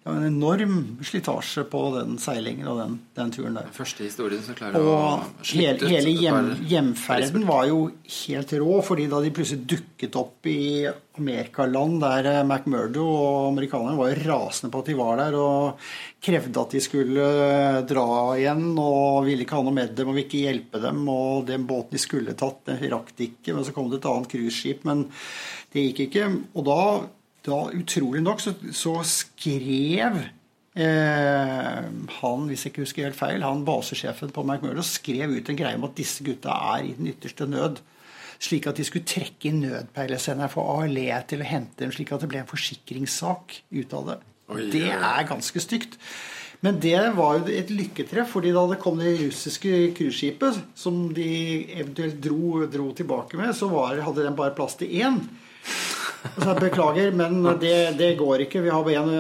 [0.08, 3.68] det, var en enorm slitasje på den seilingen og den, den turen der.
[3.76, 5.02] Første historien som klarer og å
[5.52, 7.82] hele, hele hjem, hjemferden var jo
[8.22, 13.98] helt rå, fordi da de plutselig dukket opp i Amerikaland der eh, McMurdo og amerikanerne
[13.98, 15.90] var jo rasende på at de var der og
[16.24, 20.18] krevde at de skulle eh, dra igjen og ville ikke ha noe med dem og
[20.18, 21.04] ville ikke hjelpe dem.
[21.12, 23.58] Og den båten de skulle tatt, den rakk de ikke.
[23.58, 25.08] Men så kom det et annet cruiseskip, men
[25.74, 26.30] det gikk ikke.
[26.56, 26.82] Og da,
[27.48, 30.26] da utrolig nok, så, så skrev
[30.78, 31.86] Eh,
[32.20, 35.74] han, hvis jeg ikke husker helt feil, han basesjefen på McMurdo skrev ut en greie
[35.74, 37.80] om at disse gutta er i den ytterste nød
[38.38, 42.24] slik at de skulle trekke inn nødpeilesenderen for ALE til å hente dem, slik at
[42.24, 44.18] det ble en forsikringssak ut av det.
[44.54, 45.98] Oi, det er ganske stygt.
[46.66, 51.28] Men det var jo et lykketreff, fordi da det kom det russiske cruiseskipet, som de
[51.76, 55.20] eventuelt dro, dro tilbake med, så var, hadde den bare plass til én.
[56.38, 58.62] Så jeg beklager, men det, det, går ikke.
[58.68, 59.12] En,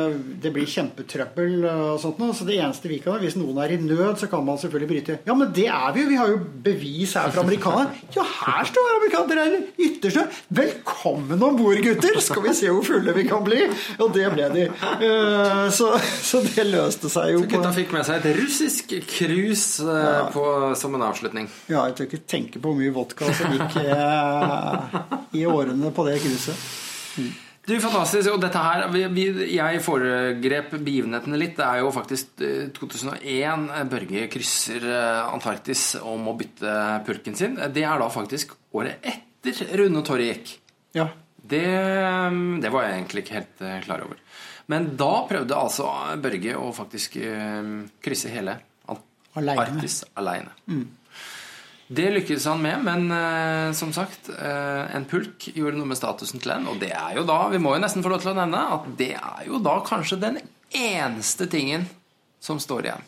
[0.41, 2.35] det blir kjempetrøbbel og sånt noe.
[2.35, 4.89] Så det eneste vi kan gjøre, hvis noen er i nød, så kan man selvfølgelig
[4.91, 6.11] bryte Ja, men det er vi jo!
[6.11, 8.03] Vi har jo bevis her fra amerikanerne.
[8.15, 9.25] Ja, her står amerikanerne!
[9.27, 10.25] Dere er ytterste!
[10.57, 12.19] Velkommen om bord, gutter!
[12.23, 13.59] Skal vi se hvor fulle vi kan bli?
[13.99, 14.65] Og det ble de.
[15.07, 15.91] Eh, så,
[16.23, 17.43] så det løste seg jo.
[17.43, 20.73] Så gutta fikk med seg et russisk cruise eh, ja.
[20.79, 21.49] som en avslutning.
[21.69, 24.99] Ja, jeg tør ikke tenke på hvor mye vodka som gikk eh,
[25.41, 26.67] i årene på det cruiset.
[27.67, 28.31] Du, fantastisk.
[28.31, 31.57] Og dette her vi, Jeg foregrep begivenhetene litt.
[31.57, 32.43] Det er jo faktisk
[32.77, 36.75] 2001 eh, Børge krysser eh, Antarktis om å bytte
[37.07, 37.57] pulken sin.
[37.75, 40.53] Det er da faktisk året etter Rune Torre gikk.
[40.95, 41.09] Ja.
[41.47, 41.65] Det,
[42.63, 44.23] det, var jeg egentlig ikke helt eh, klar over.
[44.71, 45.91] Men da prøvde altså
[46.23, 47.19] Børge å faktisk
[48.03, 50.55] krysse hele Antarktis aleine.
[50.71, 50.87] Mm.
[51.87, 56.41] Det lykkes han med, men uh, som sagt, uh, en pulk gjorde noe med statusen
[56.43, 56.67] til en.
[56.73, 58.89] Og det er jo da, vi må jo nesten få lov til å nevne, at
[58.99, 60.41] det er jo da kanskje den
[60.75, 61.87] eneste tingen
[62.43, 63.05] som står igjen.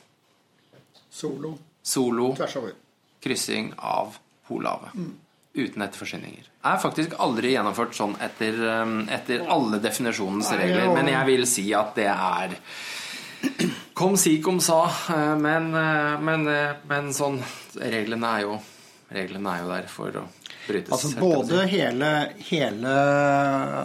[1.11, 1.57] Solo.
[1.83, 2.29] Solo.
[2.37, 2.77] Tvers over.
[3.19, 4.15] Kryssing av
[4.47, 4.95] Polhavet.
[4.95, 5.11] Mm.
[5.59, 6.47] Uten etterforsyninger.
[6.69, 10.93] Er faktisk aldri gjennomført sånn etter, um, etter alle definisjonens regler.
[10.95, 12.55] Men jeg vil si at det er
[13.99, 14.85] Kom si, kom sa.
[15.09, 17.41] Eh, men, eh, men, eh, men sånn
[17.75, 18.59] Reglene er jo
[19.11, 20.23] Reglene er jo der for å
[20.69, 20.93] brytes.
[20.95, 22.09] Altså både hele,
[22.49, 22.95] hele,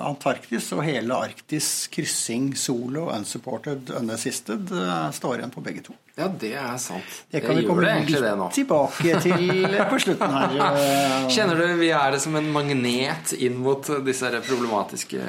[0.04, 4.72] Antarktis og hele Arktis kryssing solo, unsupported, unassisted,
[5.16, 5.96] står igjen på begge to.
[6.14, 7.16] Ja, det er sant.
[7.32, 10.78] Det kan det vi komme litt tilbake til på slutten her.
[11.34, 15.24] Kjenner du vi er det som en magnet inn mot disse problematiske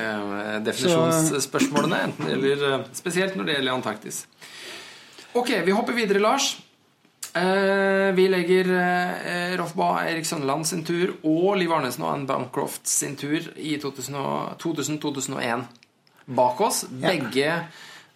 [0.67, 2.03] definisjonsspørsmålene?
[2.11, 4.25] Enten eller spesielt når det gjelder Antarktis.
[5.35, 6.53] Ok, vi hopper videre, Lars.
[7.35, 12.29] Eh, vi legger eh, Rolf Bae, Erik Sønneland sin tur og Liv Arnesen og Anne
[12.29, 15.65] Bancroft sin tur i 2000-2001
[16.37, 16.85] bak oss.
[16.87, 17.57] Begge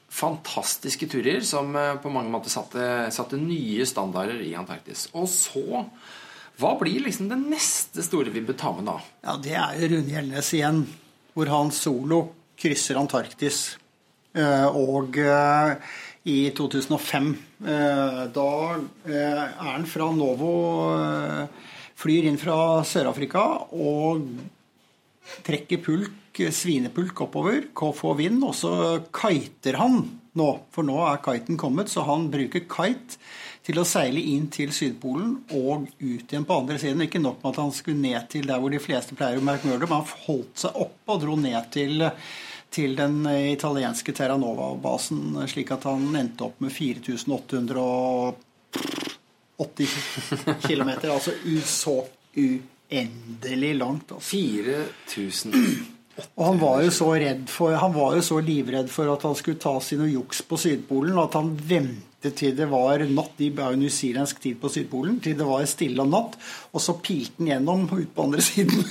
[0.09, 5.09] fantastiske turer som eh, på mange måter satte, satte, nye standarder i Antarktis.
[5.11, 5.83] Og så
[6.59, 8.97] Hva blir liksom det neste store vi bør ta med da?
[9.27, 10.81] Ja, Det er jo Rune Gjelnes igjen,
[11.35, 12.23] hvor han solo
[12.59, 13.77] krysser Antarktis.
[14.35, 15.15] Og
[16.23, 17.29] i 2005.
[17.65, 18.51] Eh, da
[19.07, 20.53] eh, er han fra Novo
[20.95, 21.67] eh,
[21.99, 23.41] Flyr inn fra Sør-Afrika
[23.75, 24.23] og
[25.43, 28.71] trekker pulk, svinepulk oppover, få vind, og så
[29.11, 30.05] kiter han
[30.39, 30.47] nå.
[30.71, 33.19] For nå er kiten kommet, så han bruker kite
[33.67, 37.03] til å seile inn til Sydpolen og ut igjen på andre siden.
[37.03, 39.67] Ikke nok med at han skulle ned til der hvor de fleste pleier å merke
[39.67, 42.07] mørder, men han holdt seg oppe og dro ned til
[42.69, 48.35] til den italienske Terranova-basen, slik at han endte opp med 4800
[49.59, 49.89] 80
[50.61, 50.89] km.
[50.89, 51.31] Altså
[51.65, 52.05] så
[52.35, 54.11] uendelig langt.
[54.11, 54.29] Altså.
[54.29, 55.55] 4000
[56.35, 59.35] Og han var jo så redd for Han var jo så livredd for at han
[59.39, 61.53] skulle ta sine juks på Sydpolen at han
[62.19, 63.39] ventet til det var natt.
[63.39, 65.19] Jo newzealandsk tid på Sydpolen.
[65.21, 66.37] Til det var stille om natt.
[66.73, 68.83] Og så pilte den gjennom ut på andre siden.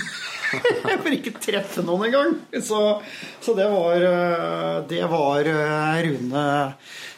[1.02, 2.38] for ikke treffe noen engang.
[2.62, 3.02] Så,
[3.40, 6.74] så det var eh, Det var eh, Rune,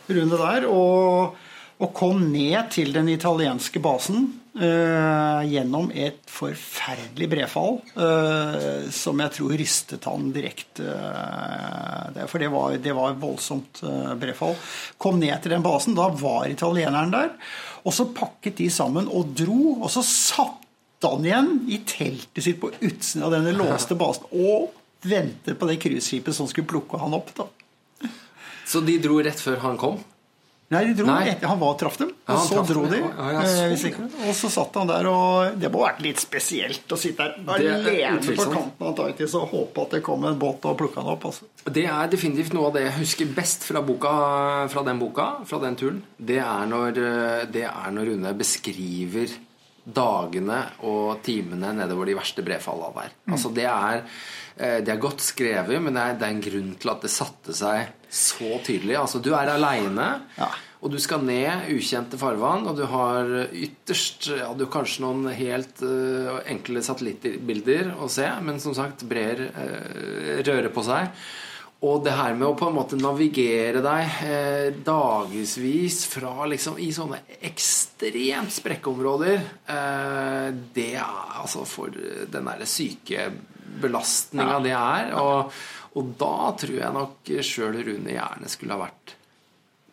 [0.09, 0.66] Rune der.
[0.66, 1.37] Og,
[1.79, 4.39] og kom ned til den italienske basen
[5.47, 10.87] gjennom et forferdelig brefall eh, som jeg tror rystet han direkte.
[10.91, 13.83] eh, for det var, det var voldsomt
[14.21, 14.57] brefall.
[14.99, 15.95] Kom ned til den basen.
[15.99, 17.31] Da var italieneren der.
[17.87, 19.77] Og så pakket de sammen og dro.
[19.79, 20.67] Og så satt
[21.07, 24.75] han igjen i teltet sitt på utsiden av denne låste basen og
[25.07, 27.33] ventet på det cruiseskipet som skulle plukke han opp.
[27.39, 27.47] da.
[28.69, 30.03] Så de dro rett før han kom?
[30.71, 31.25] Nei, de dro Nei.
[31.33, 33.01] etter Han var traff dem, og så dro de.
[33.03, 33.31] ja.
[33.35, 33.91] Ja, eh, så.
[34.29, 37.59] Og så satt han der, og det må ha vært litt spesielt å sitte der
[37.59, 40.79] Det er alene på kanten av Antarktis og håpe at det kom en båt og
[40.79, 41.27] plukka han opp.
[41.33, 41.49] Altså.
[41.67, 44.15] Det er definitivt noe av det jeg husker best fra, boka,
[44.71, 46.03] fra den boka, fra den turen.
[46.17, 49.35] Det er når, eh, det er når Rune beskriver
[49.85, 53.14] dagene og timene nedover de verste brefalla der.
[53.31, 54.03] Altså det er,
[54.57, 57.12] eh, det er godt skrevet, men det er, det er en grunn til at det
[57.14, 58.97] satte seg så tydelig.
[59.01, 60.11] Altså du er aleine.
[60.38, 60.51] Ja.
[60.81, 65.29] Og du skal ned ukjente farvann, og du har ytterst ja, du har kanskje noen
[65.37, 71.12] helt uh, enkle satellittbilder å se, men som sagt brer uh, rører på seg.
[71.81, 76.90] Og det her med å på en måte navigere deg eh, dagevis fra liksom i
[76.93, 85.14] sånne ekstremt sprekkeområder, eh, det er altså for den derre sykebelastninga det er.
[85.25, 85.53] Og,
[85.97, 89.14] og da tror jeg nok sjøl Rune gjerne skulle ha vært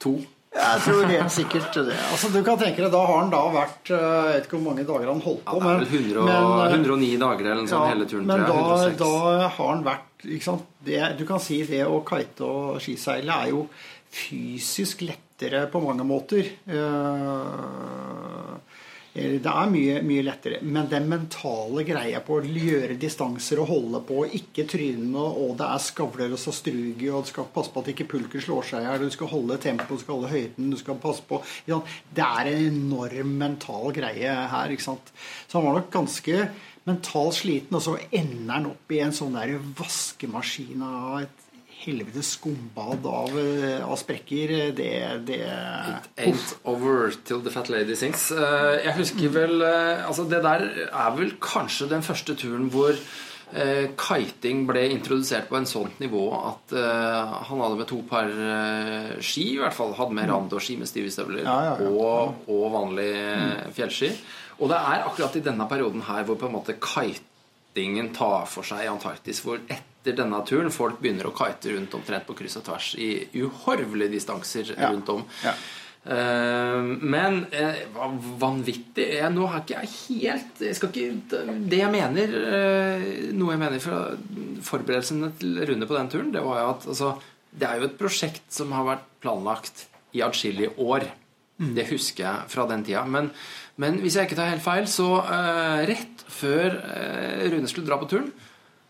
[0.04, 0.18] to.
[0.58, 1.96] Jeg tror helt sikkert det.
[2.12, 4.64] Altså, du kan tenke deg, Da har han da vært eh, Jeg vet ikke hvor
[4.72, 5.60] mange dager han holdt Ja, på.
[5.60, 8.42] det er vel 100 men, eh, 109 dager eller noe sånt Ja, hele turen, men
[8.42, 8.96] da, jeg.
[8.96, 8.98] 106.
[9.04, 9.12] da
[9.60, 10.17] har han vært?
[10.24, 13.68] Det, Du kan si det å kite og skiseile er jo
[14.10, 16.54] fysisk lettere på mange måter.
[16.66, 18.58] Eh,
[19.18, 20.60] Det er mye, mye lettere.
[20.62, 25.66] Men den mentale greia på å gjøre distanser og holde på, ikke tryne, og det
[25.66, 28.86] er skavler og så strugi, og du skal passe på at ikke pulken slår seg
[28.86, 31.42] i hjel, du skal holde tempoet, du skal holde høyden, du skal passe på?
[31.66, 34.70] Det er en enorm mental greie her.
[34.70, 35.10] ikke sant?
[35.48, 36.50] Så han var nok ganske
[36.88, 41.44] mentalt sliten, og så ender han opp i en sånn der vaskemaskin av et
[41.78, 44.54] helvetes skumbad av, eh, av sprekker.
[44.76, 44.90] Det,
[45.28, 45.42] det
[46.18, 48.32] Ain't over till the fat lady sings.
[48.32, 52.98] Eh, Jeg husker vel eh, Altså, det der er vel kanskje den første turen hvor
[53.54, 58.28] eh, kiting ble introdusert på en sånt nivå at eh, han hadde med to par
[58.32, 59.96] eh, ski, i hvert fall.
[59.98, 61.92] Hadde med randårski med stive støvler Ja, ja, ja.
[61.92, 63.74] Og, og vanlig mm.
[63.78, 64.12] fjellski.
[64.58, 68.66] Og det er akkurat i denne perioden her hvor på en måte kitingen tar for
[68.68, 69.44] seg i Antarktis.
[69.46, 73.12] Hvor etter denne turen folk begynner å kite rundt omtrent på kryss og tvers i
[73.38, 75.28] uhorvelige distanser rundt om.
[75.44, 75.54] Ja.
[75.54, 77.82] Eh, men eh,
[78.40, 83.56] vanvittig jeg, Nå har ikke jeg helt jeg skal ikke, Det jeg mener eh, Noe
[83.56, 84.00] jeg mener fra
[84.64, 87.12] forberedelsene til Rune på den turen, det var jo at altså,
[87.52, 91.06] det er jo et prosjekt som har vært planlagt i atskillige år.
[91.58, 93.04] Det husker jeg fra den tida.
[93.10, 93.30] Men,
[93.82, 97.98] men hvis jeg ikke tar helt feil, så uh, rett før uh, Rune skulle dra
[98.02, 98.30] på turen,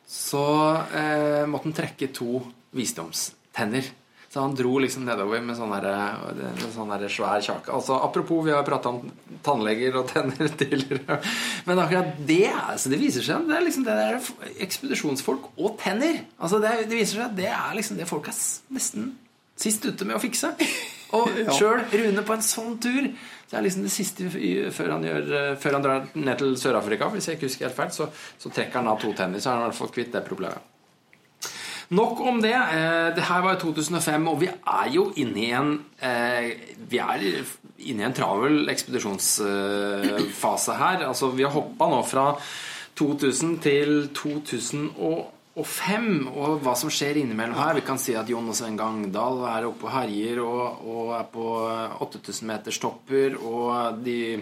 [0.07, 0.47] så
[0.81, 2.41] uh, måtte han trekke to
[2.75, 3.87] visdomstenner.
[4.29, 7.71] Så han dro liksom nedover med sånn der- med sånn der svær kjake.
[7.71, 9.11] Altså, apropos, vi har prata om
[9.45, 11.21] tannleger og tenner tidligere.
[11.65, 14.19] Men akkurat det altså, det viser seg det er liksom det der
[14.67, 16.19] ekspedisjonsfolk og tenner.
[16.41, 18.37] Altså, det, det viser seg at det er liksom det folk er
[18.75, 19.13] nesten
[19.57, 20.51] sist ute med å fikse.
[21.17, 24.27] Og sjøl Rune på en sånn tur Det er liksom det siste
[24.75, 27.07] før han, gjør, eh, før han drar ned til Sør-Afrika.
[27.13, 28.09] Hvis jeg ikke husker helt feil, så,
[28.43, 29.39] så trekker han av to tenner.
[29.39, 30.73] Så har han i hvert fall kvitt det problemet.
[31.89, 32.53] Nok om det.
[32.53, 36.51] Eh, Det her var i 2005, og vi er jo inne i en eh,
[36.89, 37.19] Vi er
[37.77, 41.03] inne i en travel ekspedisjonsfase her.
[41.07, 42.35] Altså, vi har hoppa nå fra
[42.97, 47.73] 2000 til 2005, og hva som skjer innimellom her.
[47.77, 51.23] Vi kan si at Jon og Sven Gangdal er oppe og herjer og, og er
[51.31, 51.45] på
[52.07, 54.41] 8000-meterstopper, og de Eh,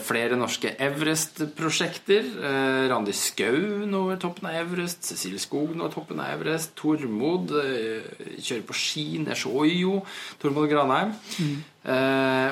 [0.00, 2.24] flere norske Everest-prosjekter.
[2.40, 5.04] Eh, Randi Skau når toppen av Everest.
[5.04, 6.72] Cecilie Skog når toppen av Everest.
[6.80, 8.08] Tormod eh,
[8.40, 10.00] kjører på ski ned Sjåjo.
[10.40, 11.12] Tormod Granheim.
[11.40, 11.58] Mm.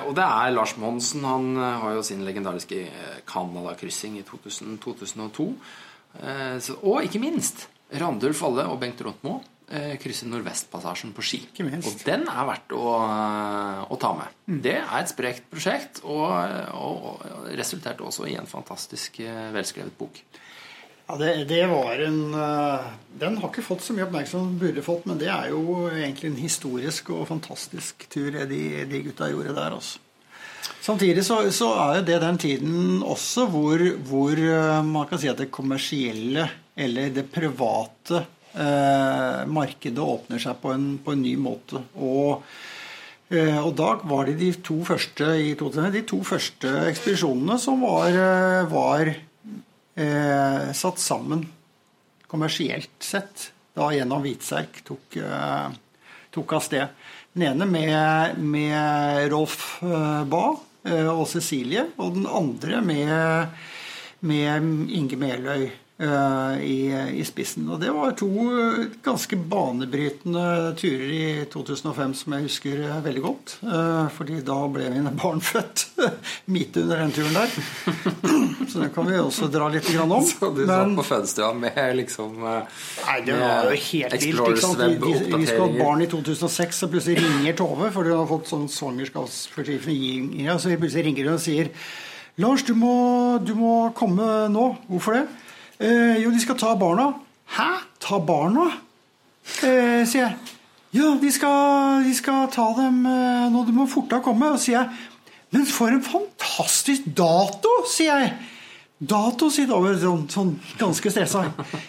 [0.08, 1.24] og det er Lars Monsen.
[1.24, 5.50] Han eh, har jo sin legendariske eh, Canada-kryssing i 2000, 2002.
[6.22, 7.68] Eh, og ikke minst
[8.00, 9.57] Randulf Valle og Bengt Rontmo eh,
[10.00, 11.40] krysse Nordvestpassasjen på ski.
[11.60, 14.36] Og den er verdt å, eh, å ta med.
[14.48, 14.60] Mm.
[14.64, 16.24] Det er et sprekt prosjekt, og,
[16.72, 20.22] og, og resulterte også i en fantastisk eh, velskrevet bok.
[21.08, 22.88] Ja, det, det var en eh,
[23.20, 25.88] Den har ikke fått så mye oppmerksomhet som den burde fått, men det er jo
[25.88, 29.76] egentlig en historisk og fantastisk tur de, de gutta gjorde der.
[29.78, 30.04] Også.
[30.84, 35.30] Samtidig så, så er jo det den tiden også hvor, hvor eh, man kan si
[35.30, 36.44] at det kommersielle
[36.78, 41.82] eller det private eh, markedet åpner seg på en, på en ny måte.
[41.94, 42.42] Og,
[43.30, 47.84] eh, og da var det de to første i 2000, de to første ekspedisjonene som
[47.86, 51.46] var, eh, var eh, satt sammen
[52.28, 55.68] kommersielt sett da gjennom Hvitserk tok, eh,
[56.34, 56.86] tok av sted.
[57.32, 63.60] Den ene med, med Rolf eh, Bae eh, og Cecilie, og den andre med,
[64.20, 67.64] med Inge Meløy eh, i, i spissen.
[67.74, 70.44] Og det var to eh, ganske banebrytende
[70.78, 73.54] turer i 2005 som jeg husker eh, veldig godt.
[73.66, 75.88] eh, Fordi da ble mine barn født
[76.54, 77.50] midt under den turen der.
[78.70, 80.22] Så det kan vi også dra litt grann om.
[80.28, 84.44] Så du Men- satt på fødestua med liksom eh, Nei, det var jo helt vilt.
[85.02, 88.52] Vi, vi, skulle ha barn i 2006, og plutselig ringer Tove, for hun har fått
[88.54, 90.46] sånn svangerskapsforgiftning.
[90.62, 91.72] Så plutselig ringer hun og sier
[92.38, 92.94] Lars, du må,
[93.42, 94.68] du må komme nå.
[94.86, 95.26] Hvorfor det?
[95.80, 97.12] Eh, jo, de skal ta barna.
[97.54, 97.68] Hæ?
[98.02, 98.66] Ta barna?
[99.62, 100.36] Eh, sier jeg.
[100.96, 103.64] Ja, de skal, de skal ta dem eh, nå.
[103.68, 104.52] Du må fortere komme.
[104.56, 104.88] Og sier jeg.
[105.54, 108.32] Men for en fantastisk dato, sier jeg.
[108.98, 110.50] Dato, sier David, sånn, sånn
[110.80, 111.44] ganske stressa.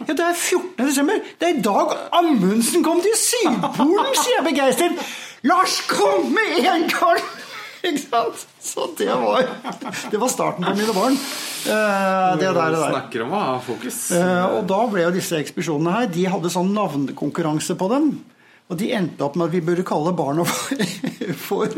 [0.06, 0.76] Ja, det er 14.
[0.86, 1.24] desember.
[1.42, 5.02] Det er i dag Amundsen kom til Sydpolen, sier jeg begeistret.
[5.50, 7.24] Lars, kom med en gang!
[7.88, 8.46] Ikke sant?
[8.60, 9.46] Så det var,
[10.12, 11.16] det var starten på mine barn.
[11.16, 12.82] Eh, det der, det.
[12.92, 14.00] Snakker om å ha fokus.
[14.16, 18.12] Eh, og da ble jo disse ekspedisjonene her De hadde sånn navnekonkurranse på dem.
[18.70, 20.82] Og de endte opp med at vi burde kalle barna for,
[21.48, 21.72] for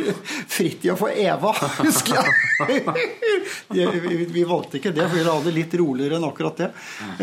[0.52, 1.54] Fridtjof for Eva,
[1.86, 3.06] husker jeg.
[3.72, 6.68] Vi, vi valgte ikke det, for vi hadde det litt roligere enn akkurat det.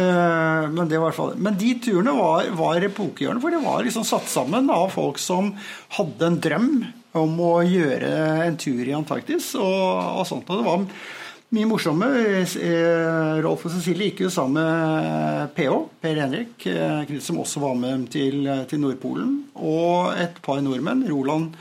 [0.01, 4.33] Eh, men, det var men de turene var, var epokegjørende, for de var liksom satt
[4.33, 5.53] sammen av folk som
[5.99, 6.73] hadde en drøm
[7.19, 8.11] om å gjøre
[8.47, 9.53] en tur i Antarktis.
[9.61, 10.49] Og, og sånt.
[10.49, 10.85] Og det var
[11.55, 12.09] mye morsomme.
[12.45, 17.79] Eh, Rolf og Cecilie gikk jo sammen med PH, Per Henrik eh, som også var
[17.79, 19.33] med til, til Nordpolen.
[19.57, 21.55] Og et par nordmenn, Roland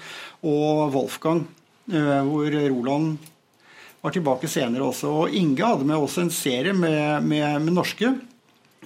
[0.44, 1.46] og Wolfgang,
[1.92, 3.30] eh, hvor Roland
[4.04, 5.14] var tilbake senere også.
[5.24, 8.16] Og Inge hadde med også en serie med, med, med norske.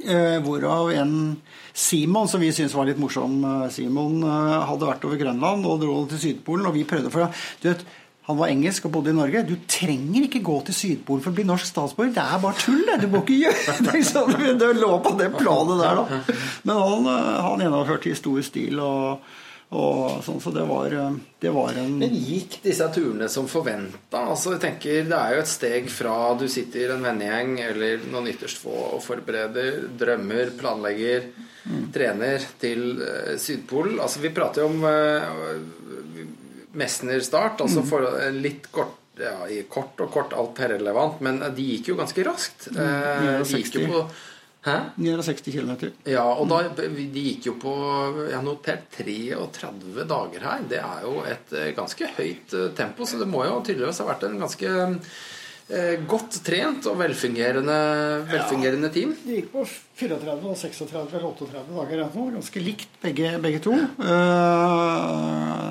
[0.01, 1.35] Hvorav en
[1.77, 6.21] Simon, som vi syntes var litt morsom, Simon hadde vært over Grønland og dro til
[6.23, 6.65] Sydpolen.
[6.65, 7.27] Og vi prøvde for
[7.61, 7.83] du vet,
[8.29, 9.41] Han var engelsk og bodde i Norge.
[9.47, 12.13] Du trenger ikke gå til Sydpolen for å bli norsk statsborger.
[12.15, 12.97] Det er bare tull, det.
[13.01, 14.01] Du må ikke gjøre det.
[14.11, 16.35] Sånn, det lå på det planet der, da.
[16.67, 18.83] Men han, eh, han gjennomførte i stor stil.
[18.85, 19.31] og
[19.71, 24.19] og sånn, så det var, eh, det var en Men gikk disse turene som forventa?
[24.19, 28.03] Altså, jeg tenker, det er jo et steg fra du sitter i en vennegjeng eller
[28.11, 31.29] noen ytterst få og forbereder, drømmer, planlegger,
[31.95, 33.95] trener til eh, Sydpolen.
[34.03, 34.83] Altså, vi prater jo om
[36.71, 41.41] uh, Messner-start, altså for litt kort ja, i kort og kort alt er relevant, men
[41.55, 42.69] de gikk jo ganske raskt.
[42.71, 44.03] Eh, de gikk jo på
[44.61, 44.75] Hæ?
[45.01, 45.87] 960 km.
[46.05, 47.71] Ja, og da, de gikk jo på
[48.27, 50.67] Jeg har notert 33 dager her.
[50.69, 54.05] Det er jo et eh, ganske høyt eh, tempo, så det må jo tydeligvis ha
[54.11, 57.79] vært en ganske eh, godt trent og velfungerende,
[58.29, 59.17] velfungerende team.
[59.23, 62.05] De gikk på 34 og 36 eller 38 dager.
[62.37, 63.73] Ganske likt begge, begge to.
[63.97, 65.67] Eh,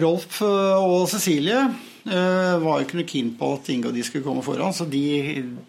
[0.00, 4.24] Rolf og Cecilie eh, var jo ikke noe keen på at Inge og de skulle
[4.24, 4.72] komme foran.
[4.72, 5.02] Så de,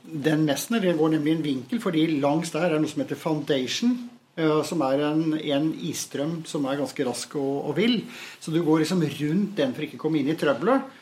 [0.07, 3.97] den Messner det går nemlig en vinkel, fordi langs der er noe som heter Foundation.
[4.39, 7.99] eh, Som er en, en isstrøm som er ganske rask og, og vill.
[8.39, 10.93] Så du går liksom rundt den for ikke å komme inn i trøbbelet.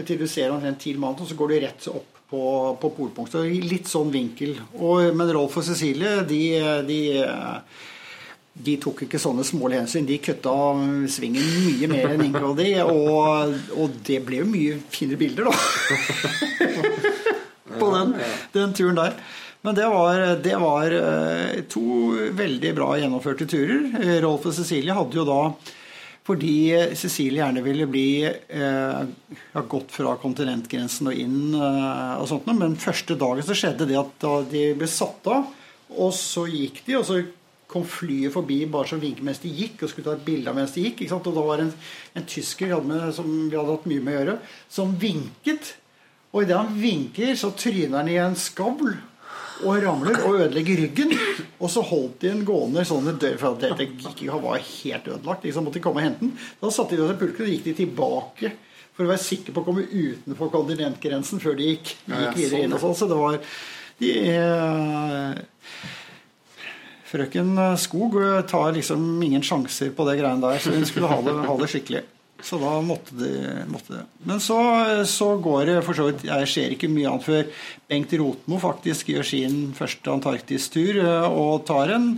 [0.00, 2.40] Til du ser omtrent ti mann, og så går du rett opp på,
[2.80, 3.48] på polpunktet.
[3.66, 4.54] Litt sånn vinkel.
[4.78, 6.44] Og, men Rolf og Cecilie, de,
[6.86, 7.00] de
[8.64, 10.08] de tok ikke sånne smålige hensyn.
[10.08, 10.54] De kutta
[11.12, 15.54] svingen mye mer enn Inge og og, det ble jo mye finere bilder, da.
[17.80, 18.16] På den,
[18.52, 19.14] den turen der.
[19.62, 21.84] Men det var, det var eh, to
[22.36, 23.90] veldig bra gjennomførte turer.
[24.00, 25.42] Eh, Rolf og Cecilie hadde jo da
[26.30, 32.46] fordi Cecilie gjerne ville bli eh, ja, gått fra kontinentgrensen og inn eh, og sånt.
[32.54, 35.48] Men første dagen så skjedde det at de ble satt av,
[35.90, 37.18] og så gikk de, og så
[37.70, 40.58] kom flyet forbi bare som vinket mens de gikk, og skulle ta et bilde av
[40.58, 41.04] mens de gikk.
[41.04, 41.28] Ikke sant?
[41.30, 41.76] Og da var det en,
[42.18, 44.40] en tysker vi hadde med, som vi hadde hatt mye med å gjøre,
[44.78, 45.74] som vinket.
[46.30, 48.98] Og idet han vinker, så tryner han i en skavl.
[49.60, 51.10] og ramler og ødelegger ryggen.
[51.60, 55.44] Og så holdt de en gående sånn dør, for at dette gikk, var helt ødelagt.
[55.44, 56.32] Liksom måtte komme og hente den.
[56.62, 58.54] Da satte de seg pulken og gikk de tilbake
[58.94, 62.72] for å være sikker på å komme utenfor kontinentgrensen før de gikk, gikk videre inn.
[62.76, 62.96] og sånn.
[62.96, 63.38] Så det var
[64.00, 65.90] de, eh,
[67.10, 68.14] Frøken Skog
[68.48, 71.70] tar liksom ingen sjanser på det greiene der, så hun skulle ha det, ha det
[71.72, 72.04] skikkelig.
[72.42, 73.30] Så da måtte de,
[73.68, 74.04] måtte det.
[74.24, 74.58] Men så,
[75.08, 79.12] så går det for så vidt Jeg ser ikke mye annet før Bengt Rotmo faktisk
[79.12, 82.14] gjør sin første Antarktis-tur eh, og tar en,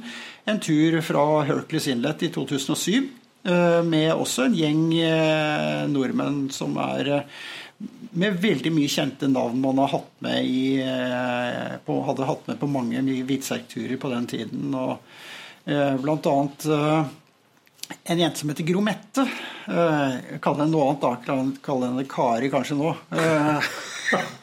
[0.49, 6.79] en tur fra Hercules Inlet i 2007 eh, med også en gjeng eh, nordmenn som
[6.83, 7.43] er eh,
[8.13, 12.61] med veldig mye kjente navn man har hatt med i, eh, på, hadde hatt med
[12.61, 14.75] på mange hvitserkturer på den tiden.
[14.77, 14.99] Og,
[15.65, 17.11] eh, blant annet eh,
[18.05, 19.25] en jente som heter Gromette.
[19.69, 21.57] Eh, jeg kaller henne noe annet da.
[21.65, 22.95] Kall henne Kari kanskje nå.
[23.11, 23.73] Eh,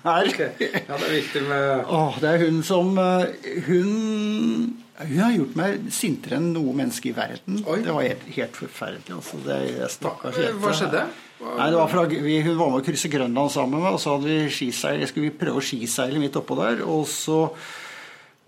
[0.03, 0.29] her.
[0.33, 5.53] Ja, det er viktig med oh, det er hun som eh, Hun hun har gjort
[5.55, 7.61] meg sintere enn noe menneske i verden.
[7.63, 7.77] Oi.
[7.85, 9.13] Det var helt, helt forferdelig.
[9.15, 9.37] Altså.
[9.45, 9.59] Det,
[9.93, 10.57] stakkars jente.
[10.59, 11.03] Hva skjedde?
[11.39, 14.17] Nei, det var fra, vi, Hun var med å krysse Grønland sammen med og så
[14.17, 15.05] hadde vi skiseil.
[15.07, 16.83] skulle vi prøve å skiseile midt oppå der.
[16.83, 17.45] Og så,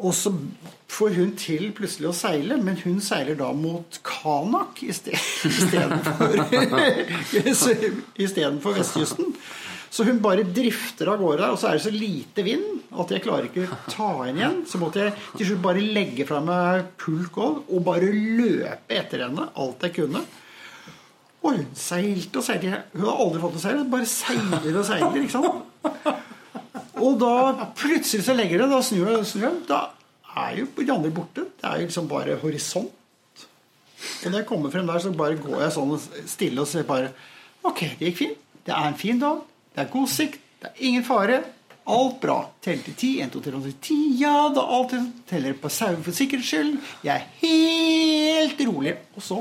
[0.01, 0.33] og så
[0.91, 6.35] får hun til plutselig å seile, men hun seiler da mot Kanak istedenfor
[8.25, 9.31] istedenfor vestkysten.
[9.91, 13.23] Så hun bare drifter av gårde, og så er det så lite vind at jeg
[13.25, 14.61] klarer ikke å ta henne igjen.
[14.67, 19.49] Så måtte jeg til slutt bare legge fra meg pulk og bare løpe etter henne
[19.59, 20.23] alt jeg kunne.
[21.41, 22.83] Og hun seilte og seilte.
[22.93, 23.85] Hun har aldri fått noe å seile.
[23.89, 25.21] Bare seiler og seiler.
[25.21, 26.19] ikke sant?
[27.01, 29.53] Og da plutselig så legger det, da snur det, snur det.
[29.71, 29.79] Da
[30.45, 31.47] er jo de andre borte.
[31.57, 33.47] Det er jo liksom bare horisont.
[34.01, 35.95] Og når jeg kommer frem der, så bare går jeg sånn
[36.29, 37.11] stille og ser bare
[37.65, 38.37] Ok, det gikk fint.
[38.65, 39.41] Det er en fin dag.
[39.73, 40.39] Det er god sikt.
[40.61, 41.41] Det er ingen fare.
[41.91, 42.37] Alt bra.
[42.61, 43.09] Teller til ti.
[43.21, 43.97] En, to, tre, fire, ti.
[44.21, 44.95] Ja da, alt
[45.29, 46.77] teller på sauer for sikkerhets skyld.
[47.05, 48.95] Jeg er helt rolig.
[49.17, 49.39] Og så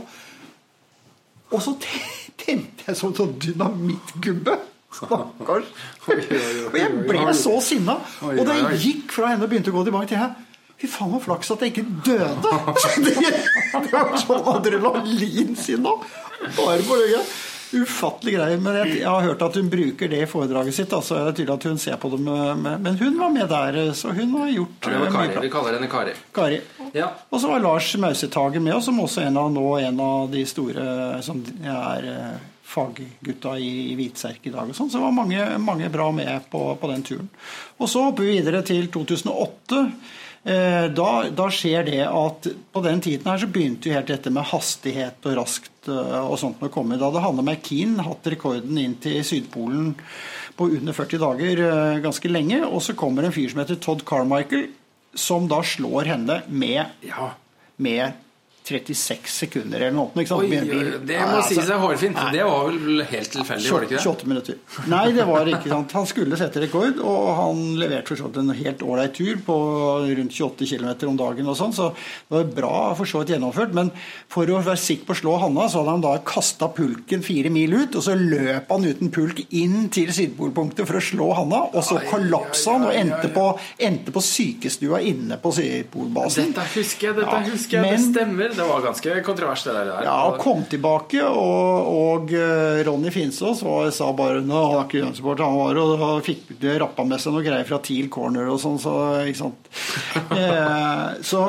[1.50, 4.58] og så te- tente jeg som sånn dynamittgubbe.
[4.90, 5.68] Stakkars.
[6.10, 7.98] Og jeg ble så sinna.
[8.26, 10.46] Og da jeg gikk fra henne og begynte å gå tilbake til henne
[10.80, 12.50] Fy faen, så flaks at jeg ikke døde!
[13.04, 15.92] Det, var sånn adrenalin sinna.
[16.56, 17.26] Bare på ryggen.
[17.72, 18.58] Ufattelig greie.
[18.58, 20.92] Men jeg, jeg har hørt at hun bruker det i foredraget sitt.
[20.96, 23.48] Altså, det er tydelig at hun ser på det med, med Men hun var med
[23.50, 25.46] der, så hun har gjort Det var eh, mye Kari.
[25.46, 26.14] Vi kaller henne Kari.
[26.34, 26.60] Kari.
[26.96, 27.10] Ja.
[27.30, 30.46] Og så var Lars Mausetager med oss, som også en av, nå en av de
[30.48, 30.86] store
[31.22, 34.68] som er eh, faggutta i, i Hvitserk i dag.
[34.68, 37.30] og sånn, Så det var mange, mange bra med på, på den turen.
[37.78, 39.84] Og så hopper vi videre til 2008.
[40.40, 44.30] Eh, da, da skjer det at på den tiden her så begynte jo helt dette
[44.32, 46.96] med hastighet og raskt eh, og sånt å komme.
[46.96, 49.92] Da hadde Hanne McKean hatt rekorden inn til Sydpolen
[50.56, 52.62] på under 40 dager eh, ganske lenge.
[52.64, 54.70] Og så kommer en fyr som heter Todd Carmichael,
[55.12, 57.32] som da slår henne med, ja.
[57.76, 58.16] med
[58.70, 60.12] 36 sekunder eller noe.
[60.14, 60.44] Ikke sant?
[60.46, 62.14] Oi, det må altså, sies er hårfint.
[62.16, 62.30] nei.
[62.36, 64.04] Det var vel helt tilfeldig, var det ikke det?
[64.06, 64.60] 28 minutter.
[64.94, 65.94] Nei, det var ikke sant.
[65.98, 69.56] Han skulle sette rekord, og han leverte for så vidt en helt ålreit tur på
[70.06, 73.74] rundt 28 km om dagen og sånn, så det var bra for så vidt gjennomført.
[73.76, 73.90] Men
[74.30, 77.50] for å være sikker på å slå Hanna, så hadde han da kasta pulken fire
[77.52, 81.64] mil ut, og så løp han uten pulk inn til sydpolpunktet for å slå Hanna,
[81.74, 83.46] og så kollapsa han og endte på,
[83.80, 86.52] endte på sykestua inne på Sydpolbasen.
[86.54, 87.82] Dette husker jeg, dette Ja, husker jeg.
[87.82, 88.48] men- Det stemmer.
[88.60, 89.90] Det var ganske kontrovers, det der.
[90.04, 94.86] Ja, og kom tilbake, og, og eh, Ronny Finsås var, sa bare Nå, han er
[94.88, 96.52] ikke Jønsborg, han var og, og fikk
[96.82, 99.70] rappa med seg noe greier fra Teal Corner og sånn, så ikke sant.
[100.40, 101.40] Eh, så,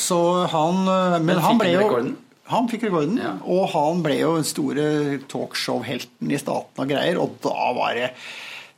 [0.00, 0.18] så
[0.50, 2.14] han eh, Men, Men han ble jo rekorden?
[2.52, 3.34] Han fikk rekorden, Ja.
[3.48, 4.86] og han ble jo den store
[5.32, 8.10] talkshow-helten i staten og greier, og da var det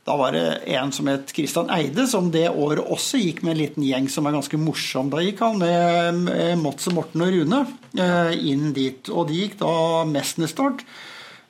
[0.07, 3.59] da var det en som het Christian Eide, som det året også gikk med en
[3.59, 5.09] liten gjeng som var ganske morsom.
[5.11, 7.59] Da gikk han med med Mats og Morten og Rune
[7.99, 9.11] eh, inn dit.
[9.11, 10.85] Og de gikk da mesterstart.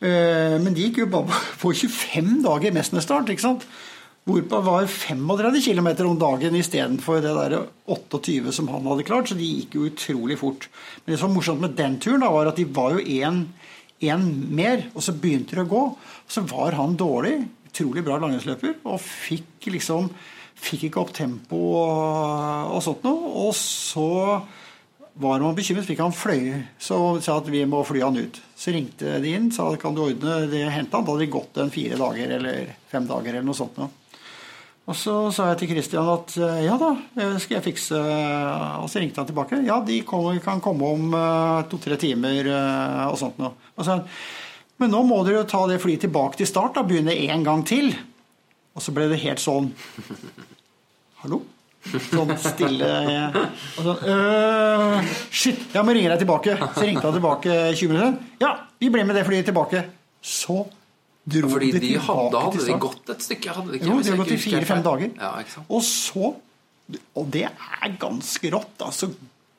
[0.02, 3.68] Eh, Men de gikk jo bare på 25 dager mesterstart, ikke sant?
[4.28, 9.30] Hvorpå var 35 km om dagen istedenfor det der 28 som han hadde klart.
[9.30, 10.66] Så de gikk jo utrolig fort.
[11.06, 13.46] Men det som var morsomt med den turen, da, var at de var jo én
[14.02, 15.84] mer, og så begynte de å gå.
[16.28, 17.38] Så var han dårlig,
[17.78, 20.12] utrolig bra langrennsløper, og fikk liksom
[20.58, 23.28] Fikk ikke opp tempo og, og sånt noe.
[23.44, 24.08] Og så
[25.22, 26.64] var man bekymret, fikk han fløye.
[26.82, 28.40] Så sa at vi må fly han ut.
[28.58, 31.06] Så ringte de inn, sa kan du ordne det, hente han.
[31.06, 33.92] Da hadde de gått en fire dager eller fem dager eller noe sånt noe.
[34.88, 38.02] Og så sa jeg til Christian at eh, ja da, det skal jeg fikse.
[38.82, 39.62] Og så ringte han tilbake.
[39.68, 43.54] Ja, de kan komme om eh, to-tre timer eh, og sånt noe.
[43.76, 44.08] Og så sa han
[44.78, 47.64] men nå må dere jo ta det flyet tilbake til start, og begynne en gang
[47.66, 47.92] til.
[48.78, 49.72] Og så ble det helt sånn
[51.24, 51.40] Hallo?
[51.88, 52.88] Sånn stille
[53.32, 56.58] og sånn, øh, Shit, jeg må ringe deg tilbake.
[56.76, 58.18] Så ringte han tilbake 20 minutter.
[58.44, 58.52] Ja,
[58.82, 59.86] vi ble med det flyet tilbake.
[60.22, 60.60] Så
[61.28, 63.56] dro Fordi de de hadde, tilbake hadde til de gått et stykke?
[63.56, 65.10] Hadde de ikke, Jo, de hadde gått i fire-fem dager.
[65.18, 65.64] Ja?
[65.68, 66.36] Og så
[67.18, 68.78] Og det er ganske rått.
[68.80, 69.10] da, Så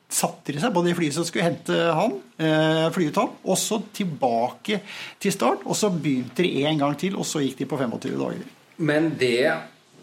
[0.08, 3.58] satte de seg på det flyet som skulle hente han, eh, fly ut han, og
[3.60, 4.80] så tilbake
[5.20, 5.66] til start.
[5.66, 8.46] Og så begynte de en gang til, og så gikk de på 25 dager.
[8.78, 9.52] Men det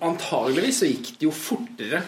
[0.05, 2.01] Antageligvis så gikk det jo fortere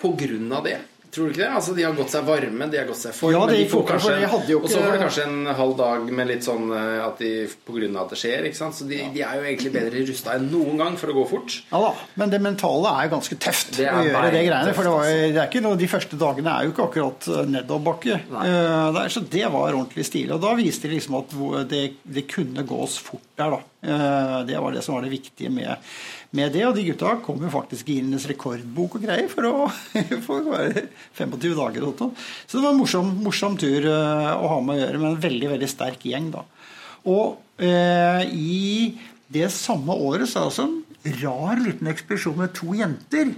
[0.00, 0.76] på grunn av det.
[1.12, 1.50] Tror du ikke det?
[1.52, 3.34] Altså De har gått seg varme, de har gått seg form.
[3.34, 6.46] Ja, de får kanskje- jo Og så får de kanskje en halv dag med litt
[6.46, 7.32] sånn eh, at de
[7.66, 8.46] på grunn av at det skjer.
[8.48, 8.74] ikke sant?
[8.78, 11.58] Så de, de er jo egentlig bedre rusta enn noen gang for å gå fort.
[11.68, 14.46] Ja da, Men det mentale er jo ganske tøft å gjøre det greiene.
[14.48, 14.74] greiene.
[14.78, 15.28] For det, var, altså.
[15.36, 18.20] det er ikke noe, de første dagene er jo ikke akkurat eh, nedoverbakke.
[18.46, 20.32] Eh, så det var ordentlig stilig.
[20.38, 21.36] Og da viste de liksom at
[21.68, 23.62] det, det kunne gås fort der, da.
[23.82, 25.74] Uh, det var det som var det viktige med,
[26.36, 26.64] med det.
[26.66, 29.68] Og de gutta kom jo faktisk i Guinness rekordbok og greier for å,
[30.26, 30.86] for være
[31.18, 31.86] 25 dager.
[31.88, 32.24] og.
[32.46, 35.22] Så det var en morsom, morsom tur eh, å ha med å gjøre, med en
[35.28, 36.44] veldig, veldig sterk gjeng, da.
[37.10, 38.92] Og eh, i
[39.32, 43.32] det samme året så er det også en rar liten ekspedisjon med to jenter.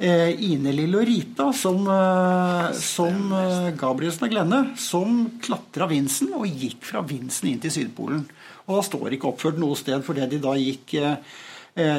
[0.00, 3.34] Eh, Ine Lill og Rita, som, eh, som
[3.80, 8.26] Gabrielsen og Glenne, som klatra Vinsen og gikk fra Vinsen inn til Sydpolen.
[8.68, 10.94] Og da står ikke oppført noe sted fordi de da gikk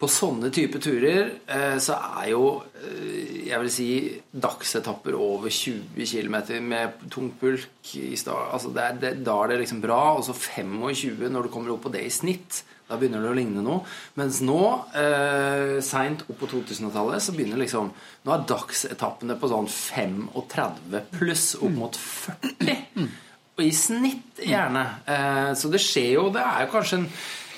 [0.00, 3.88] På sånne type turer eh, så er jo øh, jeg vil si
[4.32, 9.52] dagsetapper over 20 km med tung pulk i start, Altså det er, det, da er
[9.52, 10.16] det liksom bra.
[10.16, 12.62] Og så 25 når du kommer opp på det i snitt.
[12.92, 13.80] Da begynner det å ligne noe.
[14.20, 14.60] Mens nå,
[15.00, 21.46] eh, seint opp på 2000-tallet, så begynner liksom Nå er dagsetappene på sånn 35 pluss
[21.56, 23.08] opp mot 40.
[23.56, 24.84] Og i snitt, gjerne.
[25.08, 27.08] Eh, så det skjer jo Det er jo kanskje en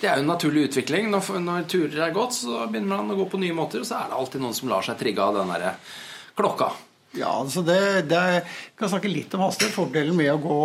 [0.04, 1.06] det er jo en naturlig utvikling.
[1.08, 4.02] Når, når turer er gått, så begynner man å gå på nye måter, og så
[4.02, 5.70] er det alltid noen som lar seg trigge av den derre
[6.36, 6.66] klokka.
[7.14, 9.74] Ja, altså det, det vi kan snakke litt om hastighet.
[9.76, 10.62] Fordelen med å gå,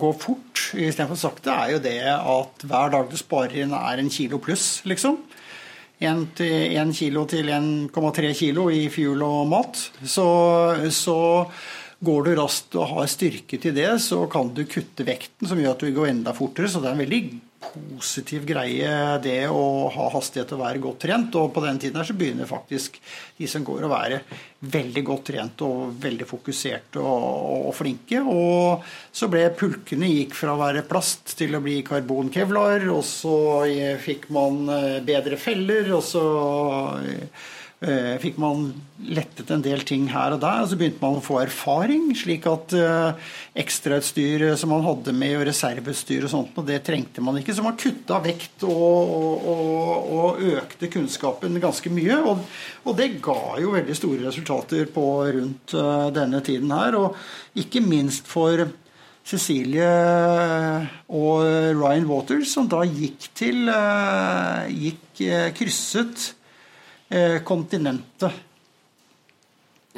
[0.00, 4.12] gå fort istedenfor sakte er jo det at hver dag du sparer inn, er en
[4.12, 5.18] kilo pluss, liksom.
[6.00, 9.82] 1 kilo til 1,3 kilo i fuel og mat.
[10.00, 10.24] Så,
[10.96, 11.18] så
[12.00, 15.76] går du raskt og har styrke til det, så kan du kutte vekten, som gjør
[15.76, 16.70] at du går enda fortere.
[16.72, 17.22] Så det er en veldig
[17.60, 18.88] positiv greie
[19.22, 21.36] det å ha hastighet og være godt trent.
[21.38, 22.96] Og på den tiden her så begynner faktisk
[23.36, 24.22] de som går å være
[24.60, 28.22] veldig godt trent og veldig fokuserte og, og flinke.
[28.24, 33.36] Og så ble pulkene gikk fra å være plast til å bli karbonkevlar, og så
[34.02, 36.26] fikk man eh, bedre feller, og så
[37.04, 37.48] eh,
[37.80, 38.66] fikk man
[39.08, 40.62] lettet en del ting her og der.
[40.62, 43.30] Og så begynte man å få erfaring, slik at eh,
[43.62, 47.54] ekstrautstyr som man hadde med, og reserveutstyr og sånt, og det trengte man ikke.
[47.56, 49.14] Så man kutta vekt og,
[49.54, 52.20] og, og, økte kunnskapen ganske mye.
[52.20, 52.44] Og,
[52.84, 55.06] og, det ga jo veldig store resultater på
[55.40, 56.98] rundt eh, denne tiden her.
[57.00, 58.66] Og ikke minst for
[59.30, 59.86] Cecilie
[61.12, 61.42] og
[61.76, 66.39] Ryan Waters, som da gikk til eh, Gikk eh, krysset eh,
[67.44, 68.32] kontinentet.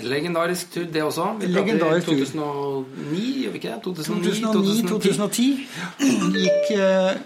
[0.03, 1.27] Legendarisk tur, det også.
[1.43, 2.23] Vi Legendarisk tur.
[2.25, 3.83] 2009, gjør vi ikke det?
[3.85, 5.49] 2009, 2009-2010
[6.39, 7.19] gikk, eh,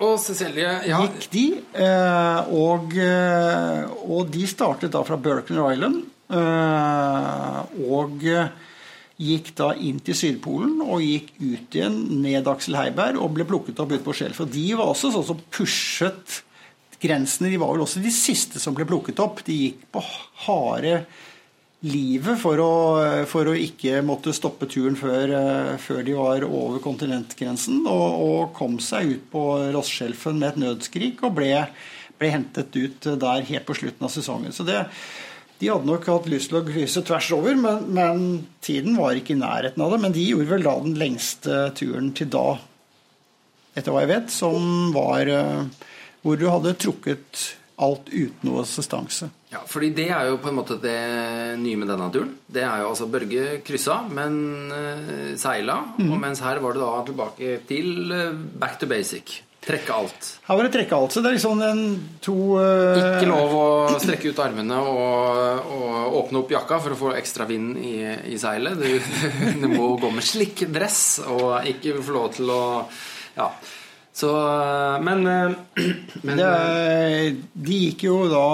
[0.00, 1.42] Og Cecilie ja, gikk de.
[1.74, 6.04] eh, Og, eh, og de startet da fra Berkner Island.
[6.30, 7.60] eh,
[7.90, 8.48] Og eh,
[9.18, 13.80] gikk da inn til Sydpolen og gikk ut igjen ned Aksel Heiberg og ble plukket
[13.82, 14.40] opp ute på Skjelf.
[14.40, 16.42] Og de var også sånn som pushet
[17.02, 17.50] grensene.
[17.52, 19.42] De var vel også de siste som ble plukket opp.
[19.46, 20.04] De gikk på
[20.46, 21.02] harde
[21.86, 22.72] livet for å,
[23.30, 28.50] for å ikke måtte stoppe turen før, eh, før de var over kontinentgrensen, og, og
[28.56, 29.44] kom seg ut på
[29.76, 31.52] Rossskjelfen med et nødskrik og ble,
[32.18, 34.54] ble, hentet ut der helt på slutten av sesongen.
[34.54, 34.80] Så det,
[35.58, 38.26] de hadde nok hatt lyst til å krysse tvers over, men, men,
[38.64, 40.00] tiden var ikke i nærheten av det.
[40.02, 42.48] Men de gjorde vel da den lengste turen til da,
[43.78, 45.86] etter hva jeg vet, som var eh,
[46.22, 47.46] hvor du hadde trukket
[47.78, 49.28] alt uten noe assistanse.
[49.52, 50.98] Ja, fordi det er jo på en måte det
[51.62, 52.32] nye med denne turen.
[52.50, 54.40] Det er jo altså Børge kryssa, men
[54.72, 55.78] uh, seila.
[55.96, 56.10] Mm.
[56.10, 59.38] Og mens her var det da tilbake til uh, back to basic.
[59.68, 60.28] Trekke alt.
[60.46, 61.14] Her var det trekke alt.
[61.14, 61.82] Så det er liksom en
[62.24, 62.98] to uh...
[62.98, 67.46] Ikke lov å strekke ut armene og, og, åpne opp jakka for å få ekstra
[67.48, 67.96] vind i,
[68.32, 68.78] i seilet.
[68.80, 69.18] Du,
[69.62, 72.62] du må gå med slikk dress og ikke få lov til å
[73.38, 73.52] Ja.
[74.18, 74.30] Så,
[75.04, 75.24] men,
[76.26, 76.52] men det,
[77.54, 78.46] De gikk jo da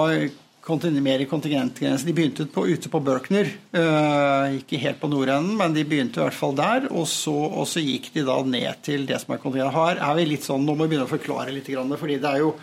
[1.01, 2.07] mer i kontingentgrensen.
[2.07, 3.51] De begynte på, ute på Berkner.
[3.73, 6.87] Uh, ikke helt på nordenden, men de begynte i hvert fall der.
[6.91, 9.75] Og så, og så gikk de da ned til det som er kontingent.
[9.75, 12.43] Her er vi litt sånn, Nå må vi begynne å forklare litt, fordi det er
[12.45, 12.55] jo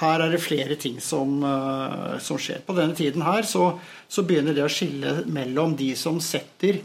[0.00, 2.64] her er det flere ting som, uh, som skjer.
[2.66, 3.76] På denne tiden her så,
[4.10, 6.80] så, begynner det å skille mellom de som setter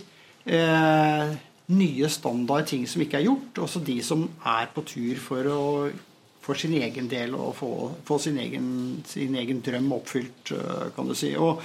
[0.46, 1.34] uh,
[1.70, 5.64] nye standard ting som ikke er gjort, Også de som er på tur for å
[6.50, 7.72] for sin egen del og få,
[8.08, 8.70] få sin, egen,
[9.06, 11.36] sin, egen, drøm oppfylt, eh, kan du si.
[11.38, 11.62] Og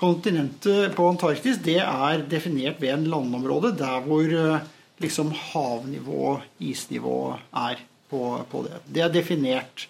[0.00, 4.64] kontinentet på Antarktis det er definert ved en landområde der hvor eh,
[5.02, 7.18] liksom havnivå, isnivå,
[7.66, 8.80] er på, på det.
[8.86, 9.86] Det er definert.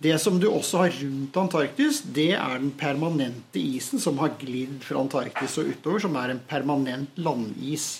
[0.00, 4.78] Det som du også har rundt Antarktis, det er den permanente isen som har glidd
[4.86, 7.90] fra Antarktis og utover, som er en permanent landis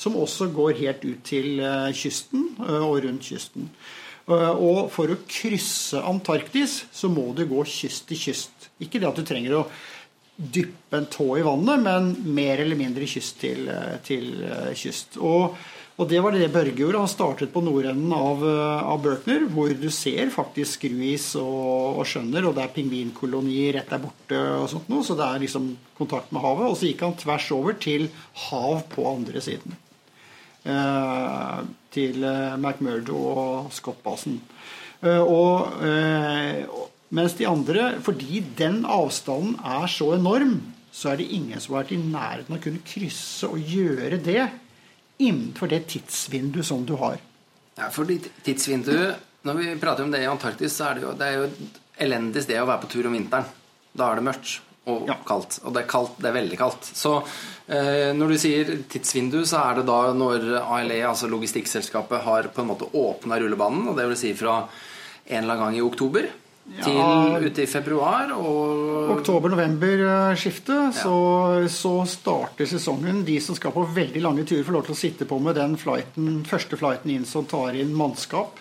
[0.00, 3.68] som også går helt ut til eh, kysten eh, og rundt kysten.
[4.30, 8.70] Eh, og for å krysse Antarktis så må du gå kyst til kyst.
[8.80, 9.66] Ikke det at du trenger å
[10.40, 13.68] dyppe en tå i vannet, men mer eller mindre kyst til,
[14.06, 14.30] til
[14.72, 15.18] kyst.
[15.20, 15.58] Og,
[15.98, 17.02] og, det var det Børge gjorde.
[17.02, 22.48] Han startet på nordenden av, av Berkner, hvor du ser faktisk skruis og, og skjønner,
[22.48, 25.68] og det er pingvinkoloni rett der borte og sånt noe, så det er liksom
[26.00, 26.72] kontakt med havet.
[26.72, 28.08] Og så gikk han tvers over til
[28.48, 29.76] hav på andre siden.
[30.60, 34.36] Eh, til eh, McMurdo og Scott-basen.
[35.00, 35.80] Eh, og,
[37.16, 40.58] mens de andre, fordi den avstanden er så enorm,
[40.92, 44.20] så er det ingen som har vært i nærheten av å kunne krysse og gjøre
[44.22, 44.44] det
[45.22, 47.18] innenfor det tidsvinduet som du har.
[47.78, 48.08] Ja, for
[48.44, 51.44] tidsvinduet Når vi prater om det i Antarktis, så er det jo, det er jo
[51.46, 53.46] et elendig sted å være på tur om vinteren.
[53.96, 54.58] Da er det mørkt
[54.88, 55.16] og ja.
[55.26, 55.58] kaldt.
[55.64, 56.90] Og det er kaldt, det er veldig kaldt.
[56.96, 57.16] Så
[57.68, 62.64] eh, når du sier tidsvindu, så er det da når ALE, altså logistikkselskapet, har på
[62.64, 64.62] en måte åpna rullebanen, og det vil si fra
[65.30, 66.30] en eller annen gang i oktober
[66.78, 70.90] ja, til ute i februar og Oktober-november-skiftet, ja.
[70.94, 71.16] så,
[71.72, 73.24] så, starter sesongen.
[73.26, 75.76] De som skal på veldig lange turer, får lov til å sitte på med den
[75.80, 78.60] flighten, første flighten inn som tar inn mannskap,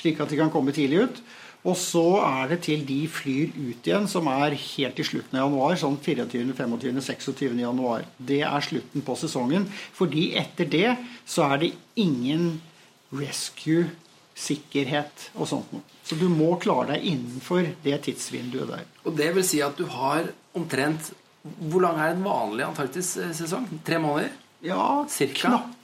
[0.00, 1.22] slik at de kan komme tidlig ut.
[1.66, 5.48] Og så er det til de flyr ut igjen, som er helt i slutten av
[5.48, 5.74] januar.
[5.80, 7.58] Sånn 24., 25., 26.
[7.64, 8.04] januar.
[8.18, 9.66] Det er slutten på sesongen.
[9.96, 10.92] Fordi etter det
[11.26, 12.60] så er det ingen
[13.10, 13.88] rescue,
[14.36, 15.84] sikkerhet og sånt noe.
[16.06, 18.84] Så du må klare deg innenfor det tidsvinduet der.
[19.08, 21.14] Og det vil si at du har omtrent
[21.46, 23.68] Hvor lang er en vanlig Antarktis-sesong?
[23.86, 24.32] Tre måneder?
[24.66, 25.46] Ja, Cirka.
[25.46, 25.75] knappe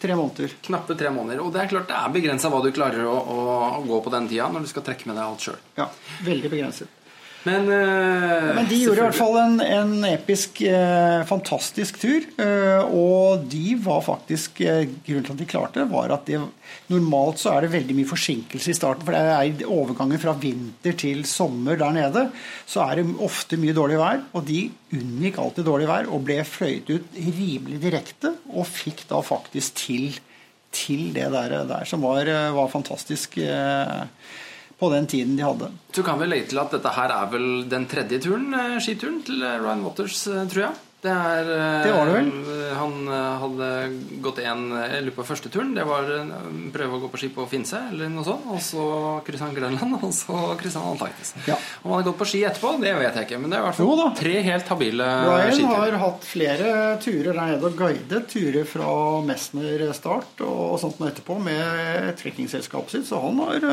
[0.00, 0.54] tre måneder.
[0.62, 1.42] Knappe tre måneder.
[1.44, 3.42] Og det er klart det er begrensa hva du klarer å, å,
[3.80, 5.60] å, gå på den tida når du skal trekke med deg alt sjøl.
[5.76, 5.90] Ja,
[6.26, 6.99] veldig begrenset.
[7.48, 12.26] Men, uh, Men, de gjorde i hvert fall en, en episk, uh, fantastisk tur.
[12.36, 16.40] Uh, og de var faktisk Grunnen til at de klarte var at det,
[16.92, 19.06] normalt så er det veldig mye forsinkelse i starten.
[19.06, 19.22] For det
[19.62, 22.26] er overgangen fra vinter til sommer der nede.
[22.68, 24.20] Så er det ofte mye dårlig vær.
[24.36, 24.66] Og de
[24.98, 28.34] unngikk alltid dårlig vær og ble fløyet ut rimelig direkte.
[28.52, 30.20] Og fikk da faktisk til,
[30.76, 33.40] til det der, der som var, var fantastisk.
[33.40, 34.04] Uh,
[34.80, 35.70] på den tiden de hadde.
[35.92, 39.20] Så kan vi legge til at dette her er vel den tredje turen, eh, skituren
[39.26, 40.78] til eh, Ryan Waters, eh, tror jeg.
[41.00, 41.46] Det, er,
[41.86, 42.26] det var det vel.
[42.76, 43.68] Han hadde
[44.20, 45.72] gått en Jeg lurer på første turen.
[45.76, 46.08] Det var
[46.74, 48.44] prøve å gå på ski på Finse eller noe sånt.
[48.52, 48.84] Og så
[49.24, 51.32] kryssa han Grønland, og så kryssa han Antarktis.
[51.48, 51.56] Ja.
[51.80, 53.40] Om han har gått på ski etterpå, det vet jeg ikke.
[53.40, 55.80] Men det er i hvert fall tre helt habile Ryan skiturer.
[55.80, 58.92] Har hatt flere turer der nede og guidet turer fra
[59.24, 63.08] Messner start og sånt noe etterpå med trekkingselskapet sitt.
[63.08, 63.66] Så han, har,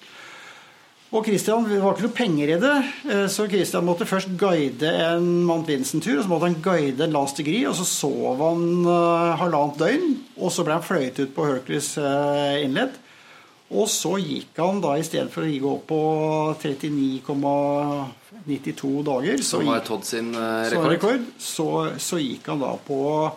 [1.08, 4.84] Og Christian, Det var ikke noe penger i det, eh, så Christian måtte først guide
[4.84, 6.18] en Mount Vincent-tur.
[6.18, 10.16] og Så måtte han guide Last Degree, og så sov han uh, halvannet døgn.
[10.36, 12.90] Og så ble han fløyet ut på Hercules uh, Inlet.
[13.70, 19.66] Og så gikk han da, i stedet for å gå opp på 39,92 dager Som
[19.68, 20.72] var Todd sin rekord.
[20.72, 20.92] rekord?
[20.92, 23.28] rekord så, så, gikk han da på,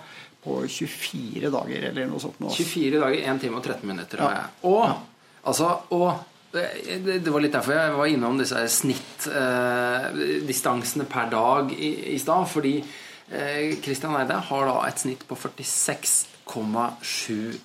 [0.43, 2.35] på 24 dager, eller noe sånt.
[2.41, 4.17] 24 dager, 1 time og 13 minutter.
[4.23, 4.27] Ja.
[4.67, 4.93] Og, ja.
[5.51, 6.07] altså, og
[6.51, 6.65] det,
[7.23, 12.47] det, var litt derfor jeg var innom disse snittdistansene eh, per dag i, i stad.
[12.51, 17.59] Fordi eh, Christian Eide har da et snitt på 46,7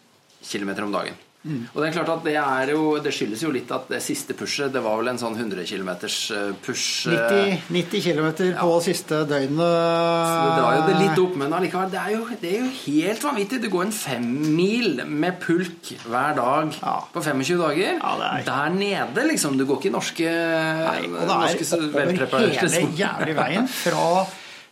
[0.46, 1.16] km om dagen.
[1.46, 1.60] Mm.
[1.72, 4.34] Og Det er klart at det, er jo, det skyldes jo litt at det siste
[4.34, 8.80] pushet Det var vel en sånn 100 km eh, push 90, 90 km på ja.
[8.82, 9.60] siste døgnet.
[9.62, 12.70] Så det drar jo det litt opp, men allikevel, det er jo, det er jo
[12.80, 13.60] helt vanvittig.
[13.62, 16.96] Du går en femmil med pulk hver dag ja.
[17.12, 18.00] på 25 dager.
[18.00, 19.54] Ja, Der nede, liksom.
[19.58, 24.26] Du går ikke i norske Nei, og det er hele jævlig veien fra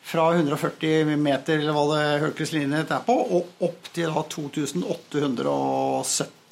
[0.04, 6.43] fra 140 meter, eller hva det Hercules-linjen er på, og opp til da 2870 eh,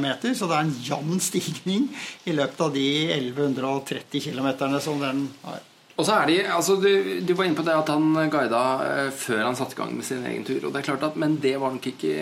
[0.00, 0.34] meter.
[0.36, 1.88] Så det er en jevn stigning
[2.24, 5.66] i løpet av de 1130 km som den har.
[6.00, 6.90] Og så er de, altså du,
[7.26, 10.06] du, var inne på det at han guida eh, før han satte i gang med
[10.06, 10.62] sin egen tur.
[10.64, 12.14] og det er klart at, Men det var nok ikke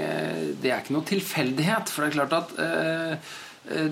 [0.59, 1.92] Det er ikke noe tilfeldighet.
[1.92, 3.34] For det er klart at eh,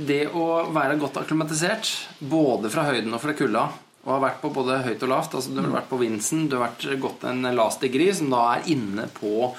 [0.08, 3.66] det å være godt akklimatisert, både fra høyden og fra kulda,
[4.06, 5.34] og har vært på både høyt og lavt.
[5.36, 8.42] altså Du har vært på Vinsen, du har vært gått en last degree, som da
[8.54, 9.50] er inne på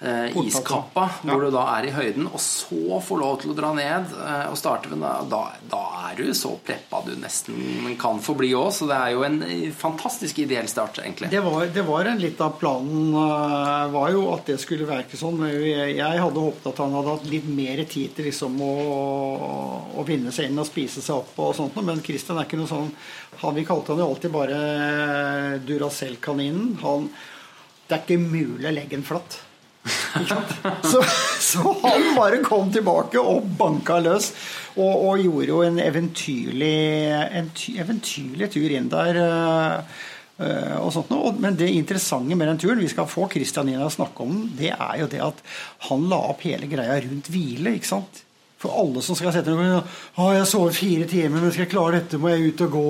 [0.00, 1.30] eh, iskappa, ja.
[1.30, 4.46] hvor du da er i høyden, og så får lov til å dra ned eh,
[4.50, 8.68] og starte ved da, da er du så preppa du nesten kan få bli òg.
[8.76, 9.40] Så det er jo en
[9.76, 11.30] fantastisk ideell start, egentlig.
[11.32, 15.18] Det var, det var en litt av planen uh, var jo at det skulle være
[15.18, 15.42] sånn.
[15.46, 18.72] Jeg hadde håpet at han hadde hatt litt mer tid til liksom å,
[19.96, 22.70] å vinne seg inn og spise seg opp og sånt, men Christian er ikke noe
[22.70, 22.90] sånn
[23.40, 24.60] han, Vi kalte han jo alltid bare
[25.66, 26.76] Duracell-kaninen.
[27.86, 29.40] Det er ikke mulig å legge en flatt.
[30.86, 31.00] Så,
[31.40, 34.32] så, han bare kom tilbake og banka løs.
[34.76, 36.74] Og, og gjorde jo en eventyrlig,
[37.40, 39.22] en eventyrlig tur inn der.
[40.36, 41.32] Uh, og sånt noe.
[41.40, 44.50] Men det interessante med den turen, vi skal få Christian inn og snakke om den,
[44.58, 45.42] det er jo det at
[45.88, 47.76] han la opp hele greia rundt hvile.
[47.78, 48.22] ikke sant?
[48.60, 51.98] For alle som skal sette noe Å, jeg sover fire timer, men skal jeg klare
[52.00, 52.84] dette, må jeg ut og gå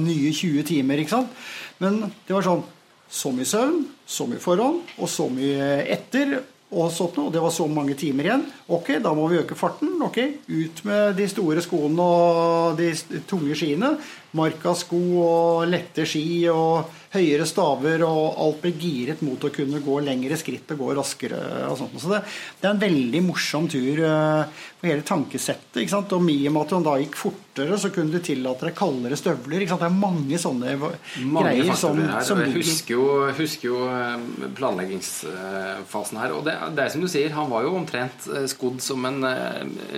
[0.00, 1.00] nye 20 timer.
[1.00, 1.40] ikke sant?
[1.80, 2.62] Men det var sånn
[3.10, 3.80] så mye søvn,
[4.10, 6.40] så mye forhånd, og så mye etter.
[6.70, 8.42] Og sånt noe, det var så mange timer igjen.
[8.70, 9.96] Ok, da må vi øke farten.
[10.06, 12.92] ok, Ut med de store skoene og de
[13.26, 13.96] tunge skiene.
[14.38, 19.96] Markasko og lette ski og høyere staver, og alt blir giret mot å kunne gå
[20.06, 21.40] lengre skritt og gå raskere.
[21.66, 21.96] og sånt.
[21.98, 22.20] Så det,
[22.60, 24.44] det er en veldig morsom tur uh,
[24.78, 25.80] for hele tankesettet.
[25.82, 26.14] ikke sant?
[26.14, 29.18] Og i og med at han da gikk fortere, så kunne du tillate deg kaldere
[29.18, 29.64] støvler.
[29.64, 29.82] ikke sant?
[29.82, 31.98] Det er mange sånne mange greier som,
[32.30, 33.08] som Jeg husker jo,
[33.40, 36.36] husker jo eh, planleggingsfasen her.
[36.38, 39.18] Og det, det, er som du sier, han var jo omtrent eh, skodd som en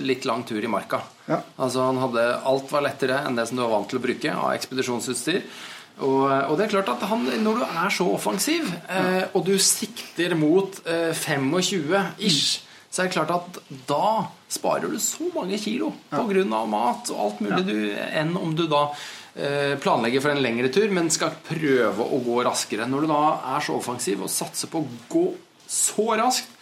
[0.01, 1.03] litt lang tur i marka.
[1.29, 1.39] Ja.
[1.55, 4.33] Altså han hadde Alt var lettere enn det som du var vant til å bruke
[4.33, 5.45] av ekspedisjonsutstyr.
[6.01, 9.53] Og, og, det er klart at han, når du er så offensiv, eh, og du
[9.61, 13.59] sikter mot eh, 25 ish, så er det klart at
[13.89, 14.07] da
[14.51, 16.21] sparer du så mange kilo ja.
[16.21, 16.63] pga.
[16.69, 17.67] mat og alt mulig, ja.
[17.69, 17.77] du,
[18.21, 18.87] enn om du da
[19.37, 22.89] eh, planlegger for en lengre tur, men skal prøve å gå raskere.
[22.89, 23.23] Når du da
[23.55, 25.27] er så offensiv og satser på å gå
[25.69, 26.52] så raskt,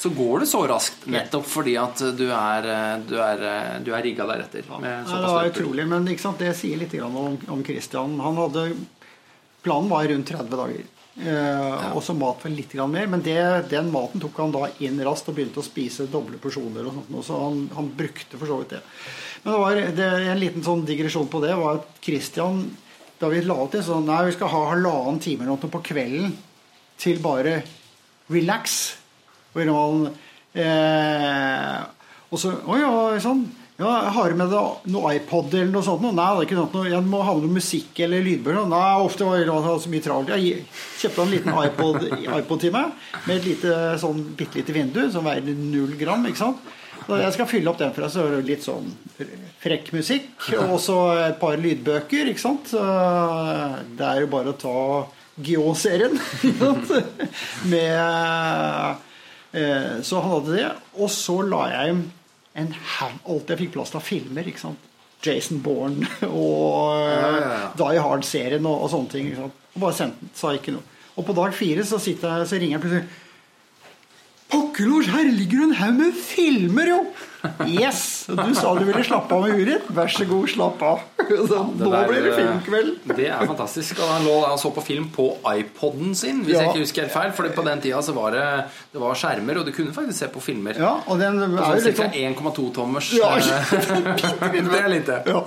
[0.00, 2.68] så går det så raskt nettopp fordi at du er,
[3.04, 3.42] du er,
[3.84, 4.64] du er rigga deretter.
[4.80, 8.16] Ja, det var utrolig, men det sier litt om, om Christian.
[8.24, 8.70] Han hadde,
[9.60, 10.88] planen var rundt 30 dager.
[11.20, 11.92] Eh, ja.
[11.98, 15.36] Også mat for litt mer, men det, den maten tok han da inn raskt og
[15.36, 16.86] begynte å spise doble porsjoner.
[16.86, 18.84] og sånt, Så han, han brukte for så vidt det.
[19.42, 22.70] Men det var det, en liten sånn digresjon på det var at Christian
[23.20, 26.32] da vi la til sånn Nei, vi skal ha halvannen time på kvelden
[27.00, 27.58] til bare
[28.32, 28.99] relax.
[29.54, 30.10] Og,
[30.54, 31.80] eh,
[32.30, 32.92] og så Å ja,
[33.22, 33.48] sånn.
[33.80, 36.02] Ja, har du med deg noe iPod eller noe sånt?
[36.04, 38.66] Nei, det er ikke noe, jeg må ha med musikk eller lydbøker.
[38.68, 39.46] Nei, ofte var det
[39.80, 40.34] så mye travelt.
[40.36, 40.66] Jeg
[41.00, 42.04] kjøpte en liten iPod,
[42.42, 42.92] iPod til meg
[43.24, 46.28] med et lite, sånn bitte lite vindu som veier null gram.
[46.28, 46.60] ikke sant?
[47.06, 48.92] Så jeg skal fylle opp den for deg, så er det litt sånn
[49.64, 50.28] frekk musikk.
[50.60, 52.76] Og så et par lydbøker, ikke sant.
[53.96, 54.80] Det er jo bare å ta
[55.40, 56.20] Geo-serien.
[57.72, 59.08] med
[59.50, 60.66] Så han hadde det.
[61.00, 61.96] Og så la jeg
[62.60, 64.46] en hand Alt jeg fikk plass til av filmer.
[64.46, 64.86] ikke sant?
[65.24, 67.64] Jason Bourne og Ja, ja, ja.
[67.76, 69.26] Die Hard-serien og, og sånne ting.
[69.30, 69.58] ikke sant?
[69.74, 70.30] Og bare sendte.
[70.38, 70.86] Sa ikke noe.
[71.16, 73.08] Og på dag fire så, jeg, så ringer jeg plutselig
[74.50, 77.02] Pokker Lars, her ligger en haug med filmer, jo!
[77.66, 78.26] Yes!
[78.28, 79.86] Du sa du ville slappe av med huet ditt.
[79.96, 81.00] Vær så god, slapp av.
[81.30, 82.90] Så, nå der, blir det eh, filmkveld.
[83.16, 84.00] Det er fantastisk.
[84.02, 86.64] Og han lå han så på film på iPoden sin, hvis Ja.
[86.66, 87.32] jeg ikke husker helt feil.
[87.36, 88.44] For på den tida så var det,
[88.92, 90.76] det var skjermer, og du kunne faktisk se på filmer.
[90.80, 91.94] Ja, og den er jo ca.
[92.02, 93.12] sånn 1,2 tommers.
[93.16, 93.74] Ja, eh,
[94.72, 95.20] det er lite.
[95.30, 95.44] Ja.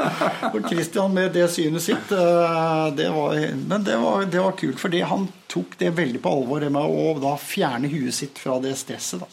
[0.53, 3.37] Og Christian med det synet sitt, eh, det var,
[3.67, 4.79] men det var, det var kult.
[4.81, 8.57] Fordi han tok det veldig på alvor, det med å da fjerne huet sitt fra
[8.63, 9.21] det stresset.
[9.21, 9.27] da.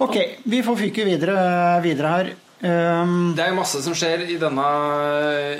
[0.00, 2.32] Ok, vi får fyke videre, videre her.
[2.62, 4.64] Um, Det er jo masse som skjer i denne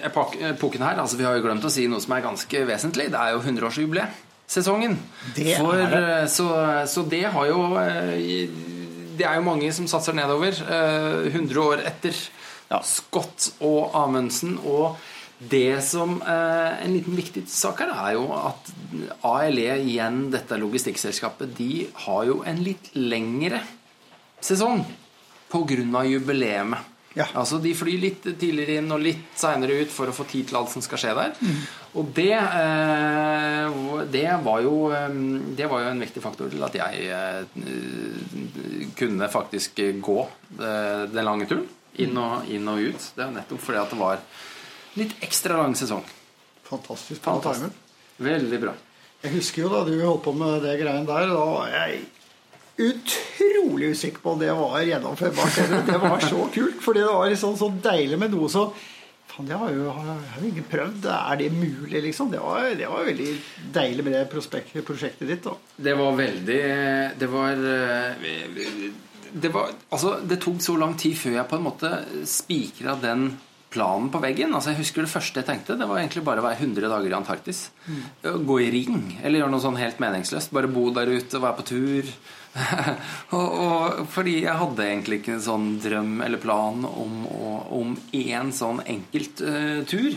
[0.07, 1.01] epoken her.
[1.03, 3.09] Altså, vi har jo glemt å si noe som er ganske vesentlig.
[3.13, 4.99] Det er jo 100-årsjubileet-sesongen.
[5.37, 6.03] Det For, det.
[6.03, 6.47] eh, Så,
[6.87, 8.47] så det har jo eh,
[9.19, 10.53] Det er jo mange som satser nedover.
[10.63, 12.15] eh, 100 år etter
[12.73, 12.81] Ja.
[12.83, 14.55] Scott og Amundsen.
[14.65, 14.97] Og
[15.51, 18.71] det som eh, En liten viktig sak her er jo at
[19.27, 23.61] ALE, igjen dette logistikkselskapet, de har jo en litt lengre
[24.45, 24.85] sesong
[25.53, 26.05] pga.
[26.05, 26.89] jubileet.
[27.15, 27.27] Ja.
[27.37, 30.57] Altså De flyr litt tidligere inn og litt seinere ut for å få tid til
[30.57, 31.35] alt som skal skje der.
[31.41, 31.59] Mm.
[32.01, 33.83] Og det, eh,
[34.15, 35.19] det, var jo, eh,
[35.59, 40.19] det var jo en viktig faktor til at jeg eh, kunne faktisk gå
[40.57, 41.69] den lange turen.
[42.01, 43.11] Inn og, inn og ut.
[43.13, 44.25] Det er nettopp fordi at det var
[44.97, 46.05] litt ekstra lang sesong.
[46.65, 47.77] fantastisk Fantastisk.
[48.23, 48.73] Veldig bra.
[49.23, 52.01] Jeg husker jo da du holdt på med det greiene der, da var jeg
[52.79, 55.61] utrolig usikker på om det var gjennomførbart.
[55.87, 58.67] Det var så kult, fordi det var liksom så deilig med noe så
[59.33, 61.07] Faen, det har jo, har jo ingen prøvd.
[61.09, 62.29] Er det mulig, liksom?
[62.33, 63.29] Det var, det var veldig
[63.73, 65.47] deilig med det prosjektet ditt.
[65.47, 65.55] da.
[65.77, 66.59] Det var veldig
[67.17, 67.63] Det var
[69.33, 71.95] Det var Altså, det tok så lang tid før jeg på en måte
[72.29, 73.31] spikra den
[73.73, 74.53] planen på veggen.
[74.53, 77.09] Altså, jeg husker Det første jeg tenkte, det var egentlig bare å være 100 dager
[77.09, 77.63] i Antarktis.
[78.21, 80.53] Gå i ring, eller gjøre noe sånn helt meningsløst.
[80.53, 82.13] Bare bo der ute være på tur.
[83.37, 87.25] og, og, fordi jeg hadde egentlig ikke en sånn drøm eller plan om,
[87.73, 90.13] om én sånn enkelt uh, tur.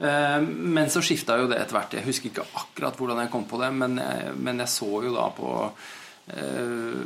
[0.00, 1.98] Uh, men så skifta jo det etter hvert.
[1.98, 5.14] Jeg husker ikke akkurat hvordan jeg kom på det, men jeg, men jeg så jo
[5.16, 7.00] da på uh,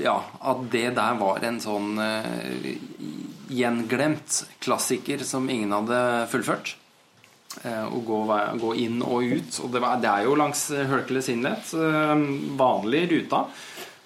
[0.00, 2.00] Ja, at det der var en sånn
[3.52, 5.98] gjenglemt klassiker som ingen hadde
[6.32, 6.78] fullført.
[7.62, 8.18] Å gå,
[8.58, 9.58] gå inn og ut.
[9.60, 12.22] Og det, var, det er jo langs Hercules Inlet, eh,
[12.56, 13.42] vanlig ruta.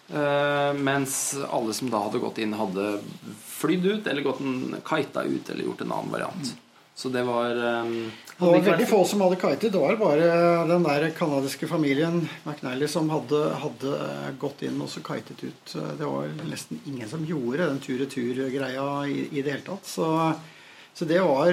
[0.09, 3.00] Eh, mens alle som da hadde gått inn, hadde
[3.46, 6.54] flydd ut, eller gått en kita ut, eller gjort en annen variant.
[6.96, 7.88] Så det var eh,
[8.38, 9.72] Det var veldig få som hadde kitet.
[9.72, 10.28] Det var bare
[10.68, 13.98] den der kanadiske familien McNally som hadde, hadde
[14.40, 15.76] gått inn og så kitet ut.
[15.98, 19.88] Det var nesten ingen som gjorde den tur-retur-greia i, i det hele tatt.
[19.88, 20.09] Så,
[20.97, 21.53] så det var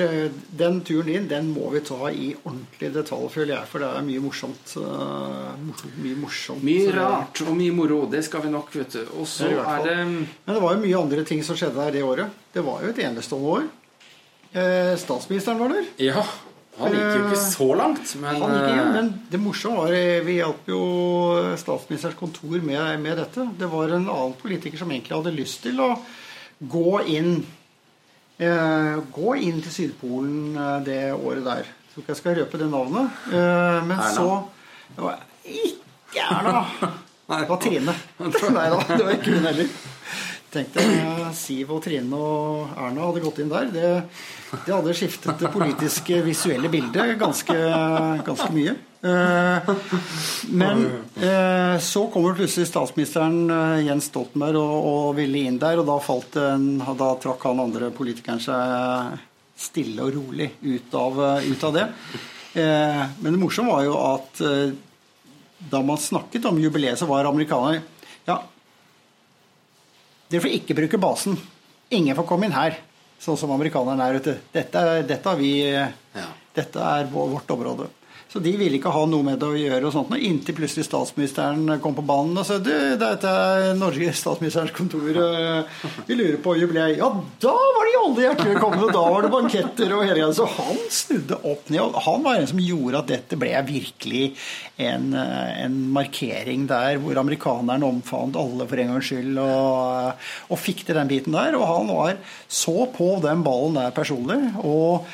[0.55, 3.67] Den turen din, den må vi ta i ordentlig detalj, føler jeg.
[3.67, 4.75] For det er mye morsomt.
[4.79, 6.63] eh, mye morsomt.
[6.63, 8.05] Mye rart og mye moro.
[8.07, 9.01] Det skal vi nok, vet du.
[9.19, 12.03] Og så er det Men det var jo mye andre ting som skjedde der det
[12.07, 12.31] året.
[12.53, 13.67] Det var jo et enestående år.
[14.53, 15.85] Eh, statsministeren var der.
[15.97, 16.23] Ja.
[16.79, 19.93] Han gikk jo ikke så langt, men, Han gikk igjen, eh, men det morsomme var
[19.93, 20.79] eh, Vi hjalp jo
[21.61, 23.45] statsministerens kontor med, med dette.
[23.59, 25.91] Det var en annen politiker som egentlig hadde lyst til å
[26.63, 27.59] gå inn eh,
[28.38, 31.63] Gå inn til Sydpolen eh, det året der.
[31.69, 33.17] Jeg tror ikke jeg skal røpe det navnet.
[33.29, 34.11] Eh, men Erna?
[34.13, 34.27] så
[34.95, 36.63] Det var ikke Erna!
[37.34, 37.93] Det var Trine.
[38.57, 39.69] Nei da, det var ikke hun heller.
[40.53, 43.69] Tenkte eh, Siv og Trine og Erna hadde gått inn der.
[43.73, 43.91] Det,
[44.65, 47.55] det hadde skiftet det politiske, visuelle bildet ganske,
[48.27, 48.75] ganske mye.
[49.03, 49.75] Eh,
[50.47, 50.85] Men
[51.19, 55.97] eh, så kommer plutselig statsministeren eh, Jens Stoltenberg og, og ville inn der, og da,
[55.99, 59.17] falt en, da trakk han andre politikeren seg
[59.59, 61.83] stille og rolig ut av, ut av det.
[62.53, 64.41] Men det morsomme var jo at
[65.71, 67.79] da man snakket om jubileet, så var amerikaner
[68.27, 68.39] Ja,
[70.33, 71.37] dere får ikke bruke basen.
[71.93, 72.79] Ingen får komme inn her,
[73.21, 74.17] sånn som amerikanerne er.
[74.17, 74.49] vet du.
[74.57, 76.27] Dette, dette, vi, Ja.
[76.57, 77.87] dette er vårt område.
[78.34, 79.86] Så de ville ikke ha noe med det å gjøre.
[79.86, 84.07] og sånt, og Inntil plutselig statsministeren kom på banen og sa du, dette er Norge,
[84.17, 85.19] statsministerens kontor.
[86.07, 86.95] Vi lurer på jubileet.
[86.97, 87.11] Ja,
[87.43, 88.88] da var de alle hjertelig velkomne!
[88.89, 90.31] Da var det banketter og hele greia.
[90.34, 91.84] Så han snudde opp ned.
[91.84, 94.23] og Han var en som gjorde at dette ble virkelig
[94.81, 100.81] en, en markering der hvor amerikanerne omfavnet alle for en gangs skyld og, og fikk
[100.88, 101.53] til den biten der.
[101.59, 102.17] Og han var
[102.49, 104.41] så på den ballen der personlig.
[104.65, 105.05] og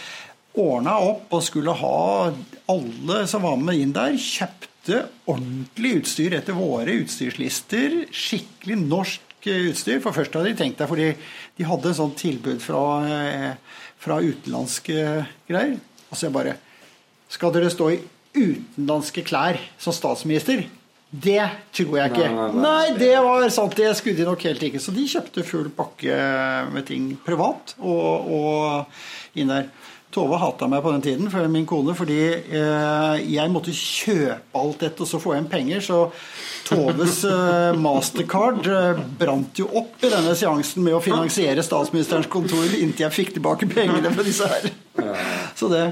[0.60, 2.32] ordna opp og skulle ha
[2.70, 8.02] alle som var med inn der, kjøpte ordentlig utstyr etter våre utstyrslister.
[8.12, 10.02] Skikkelig norsk utstyr.
[10.04, 11.10] For først hadde de tenkt deg, fordi
[11.60, 13.54] de hadde et sånt tilbud fra, eh,
[14.00, 15.78] fra utenlandske greier.
[16.10, 16.58] Og så jeg bare
[17.30, 18.00] Skal dere stå i
[18.34, 20.64] utenlandske klær som statsminister?
[21.10, 21.42] Det
[21.74, 22.26] tror jeg ikke.
[22.30, 22.98] Nei, Nei, nei, nei.
[22.98, 23.76] det var sant.
[23.78, 24.82] Det skulle de nok helt ikke.
[24.82, 26.18] Så de kjøpte full pakke
[26.74, 29.70] med ting privat og, og inn der.
[30.10, 34.80] Tove hata meg på den tiden, for min kone, fordi eh, jeg måtte kjøpe alt
[34.82, 35.84] dette og så få igjen penger.
[35.86, 36.00] Så
[36.66, 42.66] Toves eh, mastercard eh, brant jo opp i denne seansen med å finansiere statsministerens kontor
[42.80, 44.66] inntil jeg fikk tilbake pengene fra disse her.
[44.98, 45.86] Det,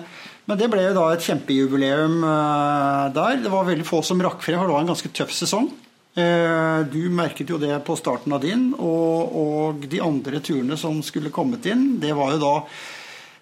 [0.49, 3.41] men det ble jo da et kjempejubileum eh, der.
[3.45, 5.69] Det var veldig få som rakk frem, for det var en ganske tøff sesong.
[6.17, 11.03] Eh, Du merket jo det på starten av din, og, og de andre turene som
[11.05, 12.55] skulle kommet inn, det var jo da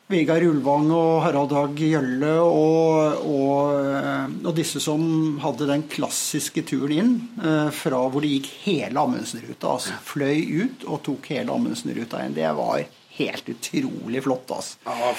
[0.05, 5.01] Vegard Ulvang og Harald Dag Gjølle og, og, eh, og disse som
[5.41, 9.71] hadde den klassiske turen inn eh, fra hvor de gikk hele Amundsen-ruta.
[9.71, 12.37] Altså fløy ut og tok hele Amundsen-ruta inn.
[12.37, 12.83] Det var
[13.15, 14.53] helt utrolig flott.
[14.53, 14.77] Altså.
[14.85, 15.09] Ja.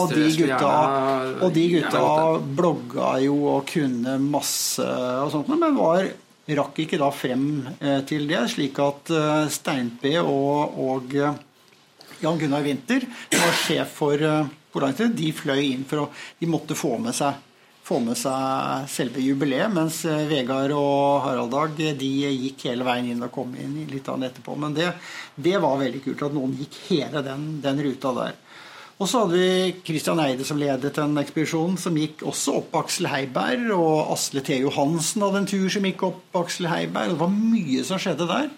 [0.00, 0.72] Og de gutta,
[1.44, 2.02] og de gutta
[2.62, 4.88] blogga jo og kunne masse
[5.20, 6.08] og sånt, men var,
[6.56, 11.20] rakk ikke da frem eh, til det, slik at eh, Steinpe og, og
[12.20, 16.48] Jan Gunnar Winther, som var sjef for eh, Polarinstituttet, de fløy inn for å De
[16.50, 17.38] måtte få med seg,
[17.86, 22.84] få med seg selve jubileet, mens eh, Vegard og Harald Dag eh, de gikk hele
[22.84, 24.58] veien inn og kom inn litt annet etterpå.
[24.60, 24.90] Men det,
[25.34, 28.38] det var veldig kult at noen gikk hele den, den ruta der.
[29.00, 33.08] Og så hadde vi Christian Eide som ledet en ekspedisjon som gikk også opp Aksel
[33.08, 33.70] Heiberg.
[33.72, 34.58] Og Asle T.
[34.60, 37.14] Johansen hadde en tur som gikk opp Aksel Heiberg.
[37.14, 38.50] og Det var mye som skjedde der.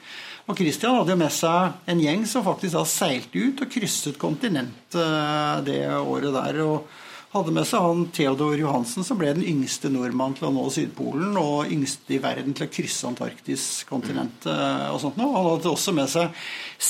[0.51, 4.19] Og Christian hadde jo med seg en gjeng som faktisk da seilte ut og krysset
[4.21, 6.59] kontinentet eh, det året der.
[6.67, 6.89] Og
[7.33, 11.37] hadde med seg han Theodor Johansen, som ble den yngste nordmann til å nå Sydpolen.
[11.39, 15.33] Og yngste i verden til å krysse Antarktis-kontinentet eh, og sånt noe.
[15.37, 16.43] Han hadde også med seg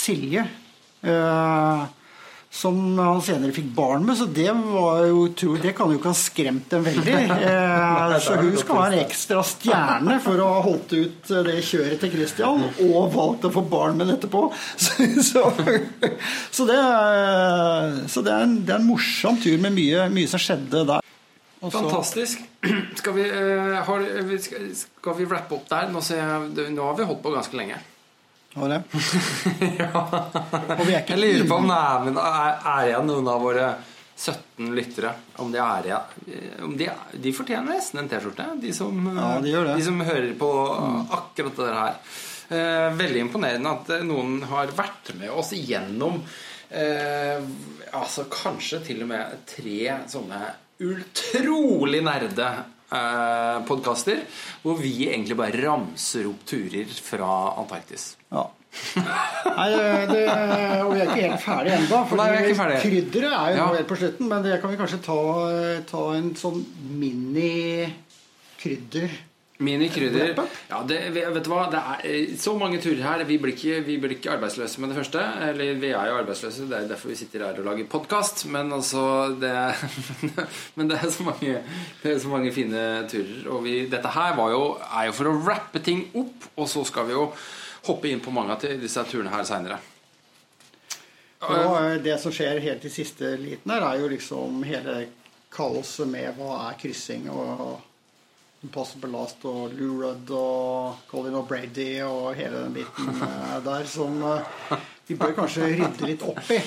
[0.03, 0.47] Silje.
[1.05, 1.85] eh,
[2.53, 6.11] som han senere fikk barn med, så det var jo tror, Det kan jo ikke
[6.11, 7.15] ha skremt dem veldig.
[7.53, 12.03] Eh, så hun skal ha en ekstra stjerne for å ha holdt ut det kjøret
[12.03, 14.45] til Christian, og valgt å få barn med den etterpå.
[14.83, 15.47] Så, så,
[16.53, 20.29] så, det, er- så det, er en, det er en morsom tur med mye, mye
[20.31, 21.09] som skjedde der.
[21.63, 21.79] Også.
[21.79, 22.43] Fantastisk.
[23.01, 24.05] Skal vi, uh, har,
[24.43, 25.89] skal, skal vi rappe opp der?
[25.95, 27.81] Nå, ser jeg, nå har vi holdt på ganske lenge.
[28.55, 28.83] Var det?
[29.79, 30.03] ja.
[31.09, 33.71] Jeg lurer på om det er, men er, igjen noen av våre
[34.17, 35.15] 17 lyttere.
[35.43, 36.19] Om de er igjen
[36.67, 36.91] om de,
[37.25, 40.53] de fortjener nesten en T-skjorte, de, som, Ja, de de som hører på
[41.17, 41.97] akkurat det her.
[42.53, 46.19] Eh, veldig imponerende at eh, noen har vært med oss igjennom
[46.69, 47.39] eh,
[47.97, 50.41] altså kanskje til og med tre sånne
[50.83, 52.51] utrolig nerde
[52.93, 54.19] eh, podkaster
[54.63, 57.31] hvor vi egentlig bare ramser opp turer fra
[57.63, 58.05] Antarktis.
[58.33, 58.45] Ja.
[58.97, 59.67] Nei,
[60.09, 60.23] det,
[60.81, 61.99] og vi er ikke helt ferdige ennå.
[62.09, 62.15] Er.
[62.81, 63.67] Krydderet er jo Ja.
[63.75, 65.19] helt på slutten, men det kan vi kanskje ta,
[65.91, 66.61] ta en sånn
[67.03, 69.11] mini-krydder.
[69.63, 70.33] Minikrydder.
[70.69, 71.67] Ja, det, vet du hva?
[71.73, 73.25] Det er eh, så mange turer her.
[73.29, 75.23] Vi blir, ikke, vi blir ikke arbeidsløse med det første.
[75.49, 78.45] Eller vi er jo arbeidsløse, det er derfor vi sitter her og lager podkast.
[78.53, 79.05] Men altså
[79.41, 79.55] det,
[80.77, 81.57] Men det er så mange,
[82.03, 83.47] det er så mange fine turer.
[83.55, 86.85] Og vi, dette her var jo, er jo for å rappe ting opp, og så
[86.89, 87.31] skal vi jo
[87.87, 89.81] hoppe inn på mange av disse turene her seinere.
[91.43, 95.01] Og eh, det som skjer helt i siste liten her, er jo liksom hele
[95.53, 97.81] kaoset med hva er kryssing og
[98.63, 104.19] Impossible Last og Lou Rudd og Colin O'Brady og hele den biten eh, der som
[104.23, 104.81] de
[105.13, 106.61] vi bør kanskje rydde litt opp i.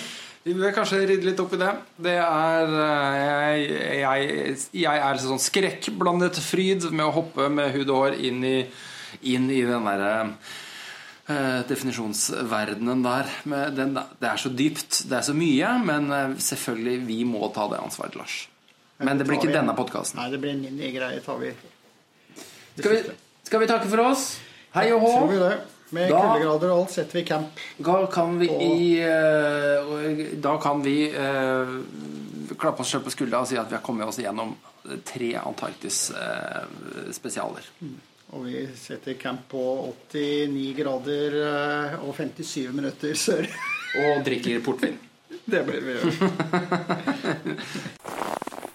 [0.45, 1.71] Vi bør kanskje rydde litt opp i det.
[2.05, 7.89] Det er eh, Jeg, jeg, jeg er sånn skrekkblandet fryd med å hoppe med hud
[7.89, 8.57] og hår inn i,
[9.33, 10.11] inn i den derre
[11.31, 13.31] eh, definisjonsverdenen der.
[13.73, 17.65] Den, det er så dypt, det er så mye, men eh, selvfølgelig, vi må ta
[17.71, 18.43] det ansvaret, Lars.
[19.01, 20.21] Men det blir ikke denne podkasten.
[20.21, 21.23] Nei, det blir en ny greie.
[21.25, 21.55] tar vi.
[22.77, 23.03] Skal, vi-
[23.47, 24.39] skal vi takke for oss?
[24.75, 25.11] Hei og hå.
[25.19, 25.57] Tror vi det.
[25.95, 27.47] Med Da- kuldegrader og alt setter vi camp.
[27.79, 31.67] Da kan vi i eh, Da kan vi eh,
[32.57, 34.55] klappe oss sjøl på skuldra og si at vi har kommet oss gjennom
[35.05, 37.61] tre Antarktis-spesialer.
[38.33, 43.47] Og vi setter camp på 89 grader eh, og 57 minutter sør.
[43.95, 44.97] Og drikker portvin.
[45.51, 46.11] Det blir vi gjøre.